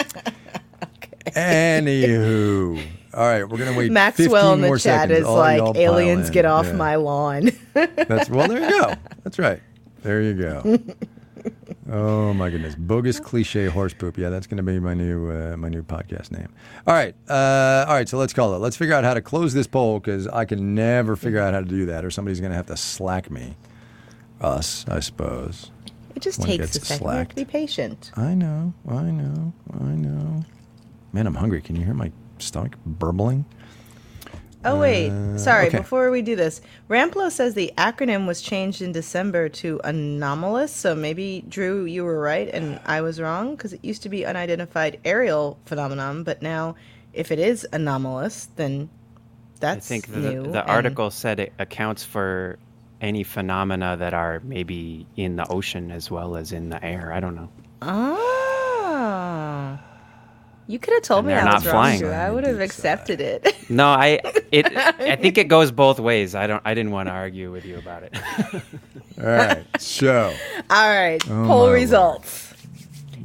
Anywho. 1.26 2.82
All 3.12 3.20
right, 3.20 3.42
we're 3.42 3.58
going 3.58 3.72
to 3.72 3.78
wait 3.78 3.90
Maxwell 3.92 4.28
15 4.28 4.52
in 4.54 4.60
the 4.60 4.66
more 4.68 4.78
chat 4.78 5.08
seconds. 5.08 5.20
is 5.20 5.26
All 5.26 5.36
like, 5.36 5.76
aliens 5.76 6.30
get 6.30 6.44
off 6.44 6.66
Yeah. 6.66 6.72
my 6.72 6.94
lawn. 6.96 7.50
That's 7.74 8.30
well. 8.30 8.48
There 8.48 8.60
you 8.62 8.70
go. 8.70 8.94
That's 9.24 9.38
right. 9.38 9.60
There 10.02 10.22
you 10.22 10.34
go. 10.34 10.78
Oh 11.92 12.32
my 12.32 12.50
goodness, 12.50 12.76
bogus 12.76 13.18
cliche 13.18 13.66
horse 13.66 13.94
poop. 13.94 14.16
Yeah, 14.16 14.28
that's 14.28 14.46
going 14.46 14.58
to 14.58 14.62
be 14.62 14.78
my 14.78 14.94
new 14.94 15.28
uh, 15.30 15.56
my 15.56 15.68
new 15.68 15.82
podcast 15.82 16.30
name. 16.30 16.48
All 16.86 16.94
right, 16.94 17.16
uh, 17.28 17.84
all 17.88 17.94
right. 17.94 18.08
So 18.08 18.16
let's 18.16 18.32
call 18.32 18.54
it. 18.54 18.58
Let's 18.58 18.76
figure 18.76 18.94
out 18.94 19.02
how 19.02 19.14
to 19.14 19.20
close 19.20 19.54
this 19.54 19.66
poll 19.66 19.98
because 19.98 20.28
I 20.28 20.44
can 20.44 20.76
never 20.76 21.16
figure 21.16 21.40
out 21.40 21.52
how 21.52 21.58
to 21.60 21.66
do 21.66 21.86
that, 21.86 22.04
or 22.04 22.10
somebody's 22.10 22.38
going 22.38 22.50
to 22.50 22.56
have 22.56 22.66
to 22.66 22.76
slack 22.76 23.28
me. 23.30 23.56
Us, 24.40 24.84
I 24.88 25.00
suppose. 25.00 25.72
It 26.20 26.24
just 26.24 26.38
One 26.40 26.48
takes 26.48 26.76
a 26.76 26.80
second. 26.80 27.04
You 27.06 27.08
have 27.10 27.26
to 27.26 27.32
slacked. 27.32 27.36
be 27.36 27.44
patient. 27.44 28.10
I 28.16 28.34
know, 28.34 28.72
I 28.88 29.02
know, 29.02 29.52
I 29.72 29.84
know. 29.84 30.44
Man, 31.12 31.26
I'm 31.26 31.34
hungry. 31.34 31.60
Can 31.62 31.76
you 31.76 31.84
hear 31.84 31.94
my 31.94 32.12
stomach 32.38 32.76
burbling? 32.84 33.44
Oh 34.62 34.78
wait, 34.78 35.08
sorry. 35.38 35.64
Uh, 35.64 35.68
okay. 35.68 35.78
Before 35.78 36.10
we 36.10 36.20
do 36.20 36.36
this, 36.36 36.60
Ramplo 36.90 37.30
says 37.30 37.54
the 37.54 37.72
acronym 37.78 38.26
was 38.26 38.42
changed 38.42 38.82
in 38.82 38.92
December 38.92 39.48
to 39.48 39.80
anomalous. 39.84 40.70
So 40.70 40.94
maybe 40.94 41.42
Drew, 41.48 41.86
you 41.86 42.04
were 42.04 42.20
right 42.20 42.46
and 42.52 42.78
I 42.84 43.00
was 43.00 43.18
wrong 43.18 43.52
because 43.56 43.72
it 43.72 43.82
used 43.82 44.02
to 44.02 44.10
be 44.10 44.26
unidentified 44.26 45.00
aerial 45.04 45.58
phenomenon, 45.64 46.24
but 46.24 46.42
now 46.42 46.74
if 47.14 47.32
it 47.32 47.38
is 47.38 47.66
anomalous, 47.72 48.48
then 48.56 48.90
that's 49.60 49.88
new. 49.90 49.96
I 49.96 50.00
think 50.00 50.12
the, 50.12 50.18
new. 50.18 50.42
the 50.52 50.60
and- 50.60 50.70
article 50.70 51.10
said 51.10 51.40
it 51.40 51.54
accounts 51.58 52.04
for 52.04 52.58
any 53.00 53.22
phenomena 53.24 53.96
that 53.98 54.12
are 54.14 54.40
maybe 54.44 55.06
in 55.16 55.36
the 55.36 55.46
ocean 55.48 55.90
as 55.90 56.10
well 56.10 56.36
as 56.36 56.52
in 56.52 56.68
the 56.70 56.82
air. 56.84 57.12
I 57.12 57.20
don't 57.20 57.34
know. 57.34 57.48
Ah. 57.82 59.80
You 60.66 60.78
could 60.78 60.94
have 60.94 61.02
told 61.02 61.20
And 61.20 61.28
me 61.28 61.32
they're 61.34 61.42
I 61.42 61.44
not 61.46 61.54
was 61.56 61.64
wrong. 61.66 61.72
flying. 61.74 61.98
Drew. 62.00 62.10
I 62.10 62.30
would 62.30 62.44
have 62.46 62.60
accepted 62.60 63.20
it. 63.20 63.56
No, 63.70 63.86
I 63.86 64.18
it 64.50 64.66
I 64.76 65.14
think 65.14 65.38
it 65.38 65.46
goes 65.46 65.70
both 65.70 66.00
ways. 66.00 66.34
I 66.34 66.48
don't 66.48 66.60
I 66.64 66.74
didn't 66.74 66.90
want 66.90 67.06
to 67.08 67.12
argue 67.12 67.52
with 67.52 67.64
you 67.64 67.78
about 67.78 68.02
it. 68.02 68.12
All 69.16 69.24
right. 69.26 69.64
So, 69.78 70.34
All 70.70 70.88
right, 70.88 71.22
Oh, 71.30 71.44
poll 71.46 71.58
Lord. 71.60 71.74
results. 71.74 72.49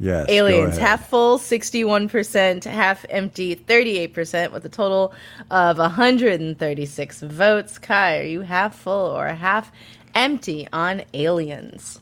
Yes. 0.00 0.26
Aliens, 0.28 0.76
half 0.76 1.08
full, 1.08 1.38
61%, 1.38 2.64
half 2.64 3.04
empty, 3.10 3.56
38%, 3.56 4.52
with 4.52 4.64
a 4.64 4.68
total 4.68 5.12
of 5.50 5.78
136 5.78 7.20
votes. 7.22 7.78
Kai, 7.78 8.18
are 8.18 8.22
you 8.22 8.40
half 8.42 8.76
full 8.76 9.16
or 9.16 9.28
half 9.28 9.72
empty 10.14 10.68
on 10.72 11.02
aliens? 11.14 12.00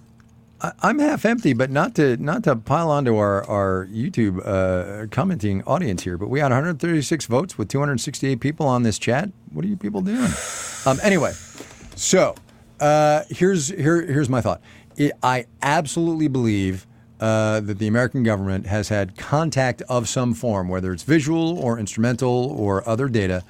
I'm 0.83 0.99
half 0.99 1.25
empty, 1.25 1.53
but 1.53 1.71
not 1.71 1.95
to 1.97 2.17
not 2.17 2.45
to 2.45 2.57
pile 2.57 2.91
onto 2.91 3.17
our 3.17 3.45
our 3.45 3.87
YouTube 3.93 4.41
uh, 4.45 5.07
commenting 5.09 5.63
audience 5.65 6.03
here. 6.03 6.17
But 6.17 6.29
we 6.31 6.41
had 6.41 6.47
136 6.47 7.27
votes 7.27 7.59
with 7.59 7.69
268 7.69 8.41
people 8.41 8.67
on 8.67 8.83
this 8.83 8.99
chat. 8.99 9.31
What 9.53 9.65
are 9.65 9.69
you 9.69 9.77
people 9.77 10.01
doing? 10.01 10.31
Um, 10.87 10.99
anyway, 11.03 11.33
so 11.97 12.35
uh, 12.79 13.23
here's 13.31 13.69
here 13.69 14.03
here's 14.03 14.29
my 14.29 14.43
thought. 14.43 14.61
It, 14.99 15.13
I 15.23 15.47
absolutely 15.63 16.29
believe 16.29 16.87
uh, 17.21 17.61
that 17.61 17.79
the 17.79 17.87
American 17.87 18.23
government 18.23 18.67
has 18.67 18.89
had 18.89 19.17
contact 19.17 19.83
of 19.89 20.09
some 20.09 20.35
form, 20.35 20.69
whether 20.69 20.93
it's 20.93 21.03
visual 21.03 21.59
or 21.59 21.79
instrumental 21.79 22.53
or 22.59 22.87
other 22.89 23.09
data, 23.09 23.45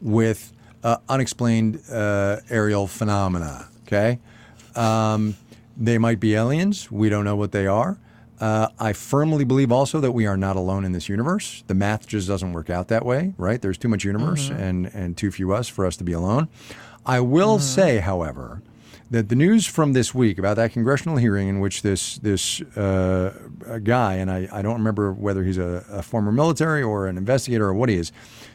with 0.00 0.52
uh, 0.82 0.96
unexplained 1.08 1.80
uh, 1.90 2.38
aerial 2.50 2.86
phenomena. 2.86 3.68
Okay. 3.86 4.18
Um, 4.74 5.36
they 5.76 5.98
might 5.98 6.20
be 6.20 6.34
aliens. 6.34 6.90
We 6.90 7.08
don't 7.08 7.24
know 7.24 7.36
what 7.36 7.52
they 7.52 7.66
are. 7.66 7.98
Uh, 8.40 8.68
I 8.78 8.92
firmly 8.92 9.44
believe 9.44 9.70
also 9.70 10.00
that 10.00 10.10
we 10.10 10.26
are 10.26 10.36
not 10.36 10.56
alone 10.56 10.84
in 10.84 10.90
this 10.90 11.08
universe. 11.08 11.62
The 11.68 11.74
math 11.74 12.08
just 12.08 12.26
doesn't 12.26 12.52
work 12.52 12.70
out 12.70 12.88
that 12.88 13.06
way, 13.06 13.34
right? 13.38 13.62
There's 13.62 13.78
too 13.78 13.88
much 13.88 14.02
universe 14.02 14.50
and, 14.50 14.86
and 14.86 15.16
too 15.16 15.30
few 15.30 15.52
us 15.52 15.68
for 15.68 15.86
us 15.86 15.96
to 15.98 16.04
be 16.04 16.12
alone. 16.12 16.48
I 17.06 17.20
will 17.20 17.60
say, 17.60 17.98
however, 17.98 18.60
that 19.12 19.28
the 19.28 19.36
news 19.36 19.66
from 19.66 19.92
this 19.92 20.12
week 20.14 20.38
about 20.38 20.56
that 20.56 20.72
congressional 20.72 21.16
hearing 21.16 21.48
in 21.48 21.60
which 21.60 21.82
this 21.82 22.16
this 22.18 22.60
uh, 22.76 23.32
guy, 23.84 24.14
and 24.14 24.30
I, 24.30 24.48
I 24.50 24.62
don't 24.62 24.74
remember 24.78 25.12
whether 25.12 25.44
he's 25.44 25.58
a, 25.58 25.84
a 25.90 26.02
former 26.02 26.32
military 26.32 26.82
or 26.82 27.06
an 27.06 27.16
investigator 27.16 27.66
or 27.68 27.74
what 27.74 27.88
he 27.88 27.96
is, 27.96 28.10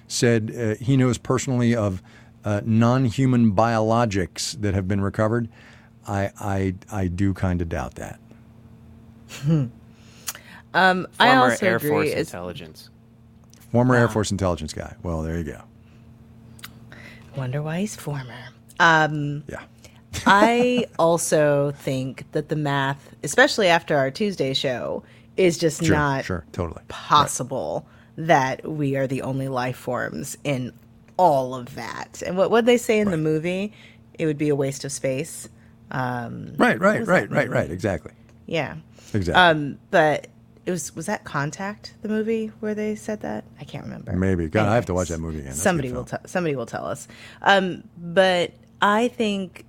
said 0.08 0.52
uh, 0.56 0.84
he 0.84 0.98
knows 0.98 1.18
personally 1.18 1.76
of 1.76 2.02
uh, 2.44 2.62
non-human 2.66 3.54
biologics 3.54 4.60
that 4.62 4.74
have 4.74 4.88
been 4.88 5.02
recovered. 5.02 5.48
I 6.08 6.32
I, 6.40 6.76
I 6.92 7.08
do 7.08 7.34
kind 7.34 7.62
of 7.62 7.70
doubt 7.70 7.96
that. 7.96 8.20
Um, 10.74 11.08
I 11.20 11.28
Former 11.30 11.52
also 11.52 11.66
Air 11.66 11.76
agree. 11.78 11.90
Force 11.90 12.08
It's- 12.10 12.28
intelligence. 12.28 12.90
Former 13.72 13.96
Air 13.96 14.08
Force 14.08 14.32
intelligence 14.32 14.74
guy. 14.74 14.96
Well, 15.04 15.22
there 15.22 15.38
you 15.38 15.44
go. 15.44 15.62
wonder 17.36 17.62
why 17.62 17.82
he's 17.82 17.96
former. 17.96 18.34
Um, 18.80 19.44
Yeah. 19.48 19.62
I 20.28 20.86
also 21.00 21.72
think 21.72 22.32
that 22.34 22.50
the 22.50 22.56
math, 22.56 23.16
especially 23.24 23.68
after 23.68 23.98
our 23.98 24.12
Tuesday 24.12 24.54
show, 24.54 25.04
is 25.36 25.58
just 25.58 25.84
Sure. 25.84 25.96
not 25.96 26.26
sure. 26.26 26.46
Totally. 26.52 26.82
possible 26.88 27.86
that 28.18 28.68
we 28.68 28.96
are 28.96 29.06
the 29.08 29.22
only 29.22 29.48
life 29.48 29.78
forms 29.78 30.38
in 30.44 30.74
all 31.18 31.54
of 31.56 31.76
that. 31.76 32.22
And 32.26 32.36
what 32.38 32.50
would 32.52 32.66
they 32.66 32.78
say 32.78 33.00
in 33.00 33.12
the 33.12 33.18
movie? 33.18 33.74
It 34.18 34.26
would 34.26 34.38
be 34.38 34.50
a 34.50 34.56
waste 34.56 34.84
of 34.86 34.92
space. 34.92 35.48
Um, 35.92 36.54
Right. 36.58 36.80
Right. 36.80 37.06
Right. 37.06 37.30
Right. 37.30 37.50
Right. 37.50 37.70
Exactly. 37.72 38.12
yeah. 38.46 38.76
Exactly. 39.14 39.34
Um, 39.34 39.78
but 39.92 40.28
it 40.66 40.72
was 40.72 40.94
was 40.96 41.06
that 41.06 41.24
Contact 41.24 41.94
the 42.02 42.10
movie 42.10 42.52
where 42.60 42.76
they 42.76 42.94
said 42.96 43.22
that? 43.22 43.46
I 43.62 43.64
can't 43.64 43.86
remember. 43.86 44.12
Maybe. 44.14 44.50
God, 44.50 44.68
I 44.68 44.76
have 44.76 44.86
to 44.88 44.94
watch 44.94 45.08
that 45.10 45.20
movie 45.20 45.38
again. 45.38 45.50
That's 45.52 45.62
Somebody 45.62 45.94
will 45.94 46.04
tell. 46.04 46.20
Somebody 46.26 46.56
will 46.58 46.66
tell 46.66 46.86
us. 46.86 47.08
Um, 47.42 47.84
but 47.98 48.52
I 48.82 49.08
think 49.08 49.64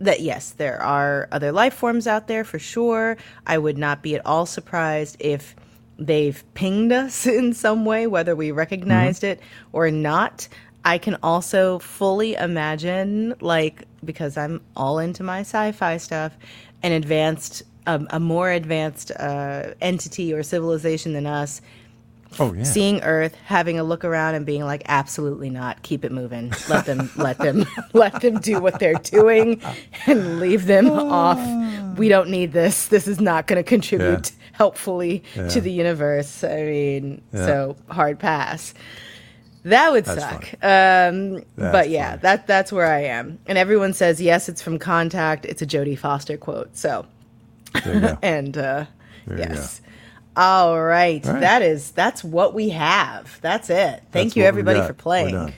that 0.00 0.20
yes, 0.20 0.50
there 0.50 0.80
are 0.82 1.28
other 1.32 1.52
life 1.52 1.74
forms 1.74 2.06
out 2.06 2.26
there 2.28 2.44
for 2.44 2.58
sure. 2.58 3.16
I 3.46 3.58
would 3.58 3.78
not 3.78 4.02
be 4.02 4.14
at 4.14 4.24
all 4.26 4.46
surprised 4.46 5.16
if 5.20 5.54
they've 5.98 6.42
pinged 6.54 6.92
us 6.92 7.26
in 7.38 7.52
some 7.54 7.84
way, 7.84 8.06
whether 8.06 8.34
we 8.36 8.50
recognized 8.50 9.22
Mm-hmm. 9.22 9.40
it 9.40 9.40
or 9.72 9.90
not. 9.90 10.48
I 10.84 10.98
can 10.98 11.16
also 11.22 11.78
fully 11.78 12.34
imagine, 12.34 13.34
like, 13.40 13.84
because 14.04 14.36
I'm 14.36 14.60
all 14.76 14.98
into 14.98 15.22
my 15.22 15.40
sci-fi 15.40 15.96
stuff, 15.96 16.36
an 16.82 16.92
advanced, 16.92 17.62
um, 17.86 18.06
a 18.10 18.20
more 18.20 18.50
advanced 18.50 19.10
uh, 19.12 19.72
entity 19.80 20.34
or 20.34 20.42
civilization 20.42 21.14
than 21.14 21.26
us 21.26 21.62
Oh 22.38 22.52
yeah. 22.52 22.64
seeing 22.64 23.02
Earth, 23.02 23.34
having 23.44 23.78
a 23.78 23.84
look 23.84 24.04
around, 24.04 24.34
and 24.34 24.44
being 24.44 24.64
like, 24.64 24.82
"Absolutely 24.86 25.50
not. 25.50 25.82
Keep 25.82 26.04
it 26.04 26.12
moving. 26.12 26.52
Let 26.68 26.86
them, 26.86 27.10
let 27.16 27.38
them, 27.38 27.64
let 27.92 28.20
them 28.20 28.40
do 28.40 28.60
what 28.60 28.78
they're 28.78 28.94
doing, 28.94 29.62
and 30.06 30.40
leave 30.40 30.66
them 30.66 30.90
off. 30.90 31.38
We 31.98 32.08
don't 32.08 32.30
need 32.30 32.52
this. 32.52 32.88
This 32.88 33.06
is 33.06 33.20
not 33.20 33.46
going 33.46 33.62
to 33.62 33.68
contribute 33.68 34.32
helpfully 34.52 35.22
to 35.50 35.60
the 35.60 35.70
universe. 35.70 36.42
I 36.44 36.62
mean, 36.62 37.22
so 37.32 37.76
hard 37.88 38.18
pass." 38.18 38.74
That 39.64 39.92
would 39.92 40.04
That's 40.04 40.20
suck. 40.20 40.44
Um, 40.62 41.42
but 41.56 41.88
yeah, 41.88 42.10
funny. 42.10 42.20
that 42.20 42.46
that's 42.46 42.70
where 42.70 42.86
I 42.86 43.04
am. 43.04 43.38
And 43.46 43.56
everyone 43.56 43.94
says 43.94 44.20
yes, 44.20 44.48
it's 44.50 44.60
from 44.60 44.78
Contact. 44.78 45.46
It's 45.46 45.62
a 45.62 45.66
Jodie 45.66 45.98
Foster 45.98 46.36
quote. 46.36 46.76
So 46.76 47.06
There 47.82 47.94
you 47.94 48.00
go. 48.00 48.18
and 48.20 48.58
uh, 48.58 48.84
There 49.26 49.38
you 49.38 49.44
yes. 49.44 49.80
All 50.36 50.82
right. 50.82 51.24
All 51.26 51.34
right. 51.34 51.40
that 51.40 51.62
is 51.62 51.90
that's 51.92 52.24
what 52.24 52.54
we 52.54 52.70
have. 52.70 53.38
That's 53.40 53.70
it. 53.70 54.02
Thank 54.10 54.30
That's 54.30 54.36
you 54.36 54.44
everybody 54.44 54.80
for 54.80 54.94
playing. 54.94 55.52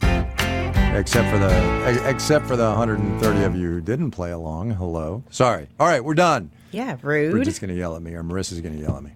Except 0.00 1.30
for 1.30 1.38
the 1.38 2.08
except 2.08 2.46
for 2.46 2.56
the 2.56 2.68
130 2.68 3.42
of 3.44 3.56
you 3.56 3.68
who 3.68 3.80
didn't 3.80 4.10
play 4.10 4.30
along. 4.30 4.72
Hello. 4.72 5.22
Sorry. 5.30 5.68
All 5.80 5.86
right, 5.86 6.04
we're 6.04 6.14
done. 6.14 6.50
Yeah, 6.70 6.96
rude. 7.02 7.32
Bridget's 7.32 7.58
going 7.58 7.68
to 7.70 7.76
yell 7.76 7.96
at 7.96 8.02
me, 8.02 8.14
or 8.14 8.22
Marissa's 8.22 8.60
going 8.60 8.74
to 8.74 8.80
yell 8.80 8.96
at 8.96 9.02
me. 9.02 9.10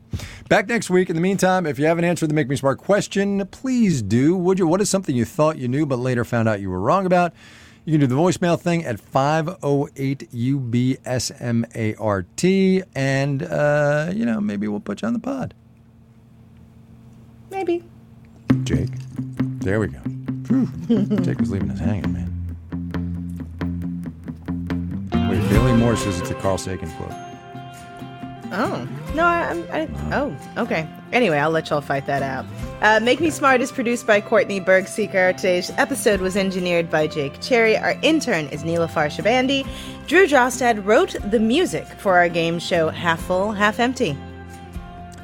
Back 0.49 0.69
next 0.69 0.91
week. 0.91 1.09
In 1.09 1.17
the 1.17 1.23
meantime, 1.23 1.67
if 1.67 1.79
you 1.79 1.87
haven't 1.87 2.05
answered 2.05 2.29
the 2.29 2.35
Make 2.35 2.49
Me 2.49 2.57
Smart 2.57 2.79
question, 2.79 3.47
please 3.47 4.03
do. 4.03 4.37
Would 4.37 4.59
you? 4.59 4.67
What 4.67 4.81
is 4.81 4.91
something 4.91 5.17
you 5.17 5.25
thought 5.25 5.57
you 5.57 5.67
knew 5.69 5.87
but 5.87 5.99
later 5.99 6.25
found 6.25 6.49
out 6.49 6.61
you 6.61 6.71
were 6.71 6.81
wrong 6.81 7.07
about? 7.07 7.33
You 7.87 7.93
can 7.93 8.01
do 8.01 8.09
the 8.09 8.17
voicemail 8.17 8.61
thing 8.61 8.85
at 8.85 8.99
508 8.99 10.29
UBSMART, 10.33 10.99
and, 12.97 13.43
uh, 13.45 14.11
you 14.13 14.27
know, 14.27 14.41
maybe 14.41 14.67
we'll 14.67 14.81
put 14.81 15.03
you 15.03 15.07
on 15.07 15.15
the 15.15 15.21
pod. 15.21 15.55
Maybe. 17.49 17.85
Jake. 18.65 18.91
There 19.61 19.79
we 19.79 19.87
go. 19.87 20.01
Jake 21.23 21.39
was 21.39 21.53
leaving 21.53 21.71
us 21.71 21.79
hanging, 21.79 22.13
man. 22.13 22.33
Wait, 25.31 25.49
Billy 25.49 25.73
Moore 25.75 25.95
says 25.95 26.21
it's 26.21 26.31
a 26.31 26.35
Carl 26.35 26.59
Sagan 26.59 26.91
quote. 26.97 27.13
Oh 28.53 28.89
no, 29.15 29.25
I, 29.25 29.51
I'm. 29.51 29.67
I, 29.73 29.89
oh, 30.13 30.37
okay. 30.57 30.89
Anyway, 31.13 31.39
I'll 31.39 31.51
let 31.51 31.71
y'all 31.71 31.81
fight 31.81 32.07
that 32.07 32.23
out. 32.23 32.45
Uh, 32.81 33.01
Make 33.01 33.21
Me 33.21 33.31
Smart 33.31 33.61
is 33.61 33.73
produced 33.73 34.07
by 34.07 34.21
Courtney 34.21 34.61
Bergsieker. 34.61 35.37
Today's 35.37 35.71
episode 35.79 36.21
was 36.21 36.37
engineered 36.37 36.91
by 36.91 37.07
Jake 37.07 37.41
Cherry. 37.41 37.77
Our 37.77 37.99
intern 38.03 38.47
is 38.47 38.63
Neelafar 38.63 39.09
Shabandi. 39.09 39.67
Drew 40.07 40.27
Jostad 40.27 40.85
wrote 40.85 41.17
the 41.31 41.41
music 41.41 41.87
for 41.87 42.17
our 42.17 42.29
game 42.29 42.59
show 42.59 42.89
Half 42.91 43.23
Full, 43.23 43.53
Half 43.53 43.81
Empty. 43.81 44.17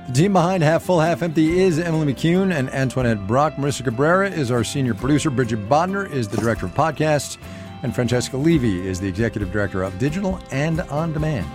The 0.08 0.12
team 0.12 0.32
behind 0.32 0.62
Half 0.62 0.84
Full, 0.84 1.00
Half 1.00 1.22
Empty 1.22 1.60
is 1.60 1.78
Emily 1.78 2.12
McCune 2.12 2.52
and 2.52 2.70
Antoinette 2.70 3.26
Brock. 3.26 3.54
Marissa 3.54 3.84
Cabrera 3.84 4.30
is 4.30 4.50
our 4.50 4.64
senior 4.64 4.94
producer. 4.94 5.30
Bridget 5.30 5.68
Bodnar 5.68 6.10
is 6.10 6.28
the 6.28 6.38
director 6.38 6.66
of 6.66 6.74
podcasts. 6.74 7.36
And 7.82 7.94
Francesca 7.94 8.36
Levy 8.36 8.86
is 8.86 9.00
the 9.00 9.08
executive 9.08 9.52
director 9.52 9.82
of 9.82 9.98
digital 9.98 10.40
and 10.50 10.80
on 10.82 11.12
demand 11.12 11.46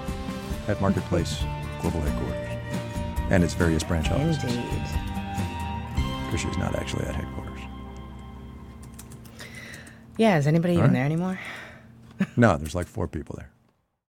at 0.67 0.80
Marketplace 0.82 1.43
Global 1.89 2.10
Headquarters 2.10 2.58
and 3.30 3.43
its 3.43 3.54
various 3.54 3.82
branch 3.82 4.12
offices. 4.12 4.43
Indeed. 4.43 4.65
Because 6.26 6.41
she's 6.41 6.58
not 6.58 6.76
actually 6.76 7.06
at 7.06 7.15
headquarters. 7.15 7.62
Yeah, 10.17 10.38
is 10.38 10.47
anybody 10.47 10.73
even 10.73 10.86
right. 10.86 10.93
there 10.93 11.06
anymore? 11.06 11.39
No, 12.36 12.58
there's 12.58 12.76
like 12.76 12.88
four 12.88 13.08
people 13.08 13.36
there. 13.38 13.50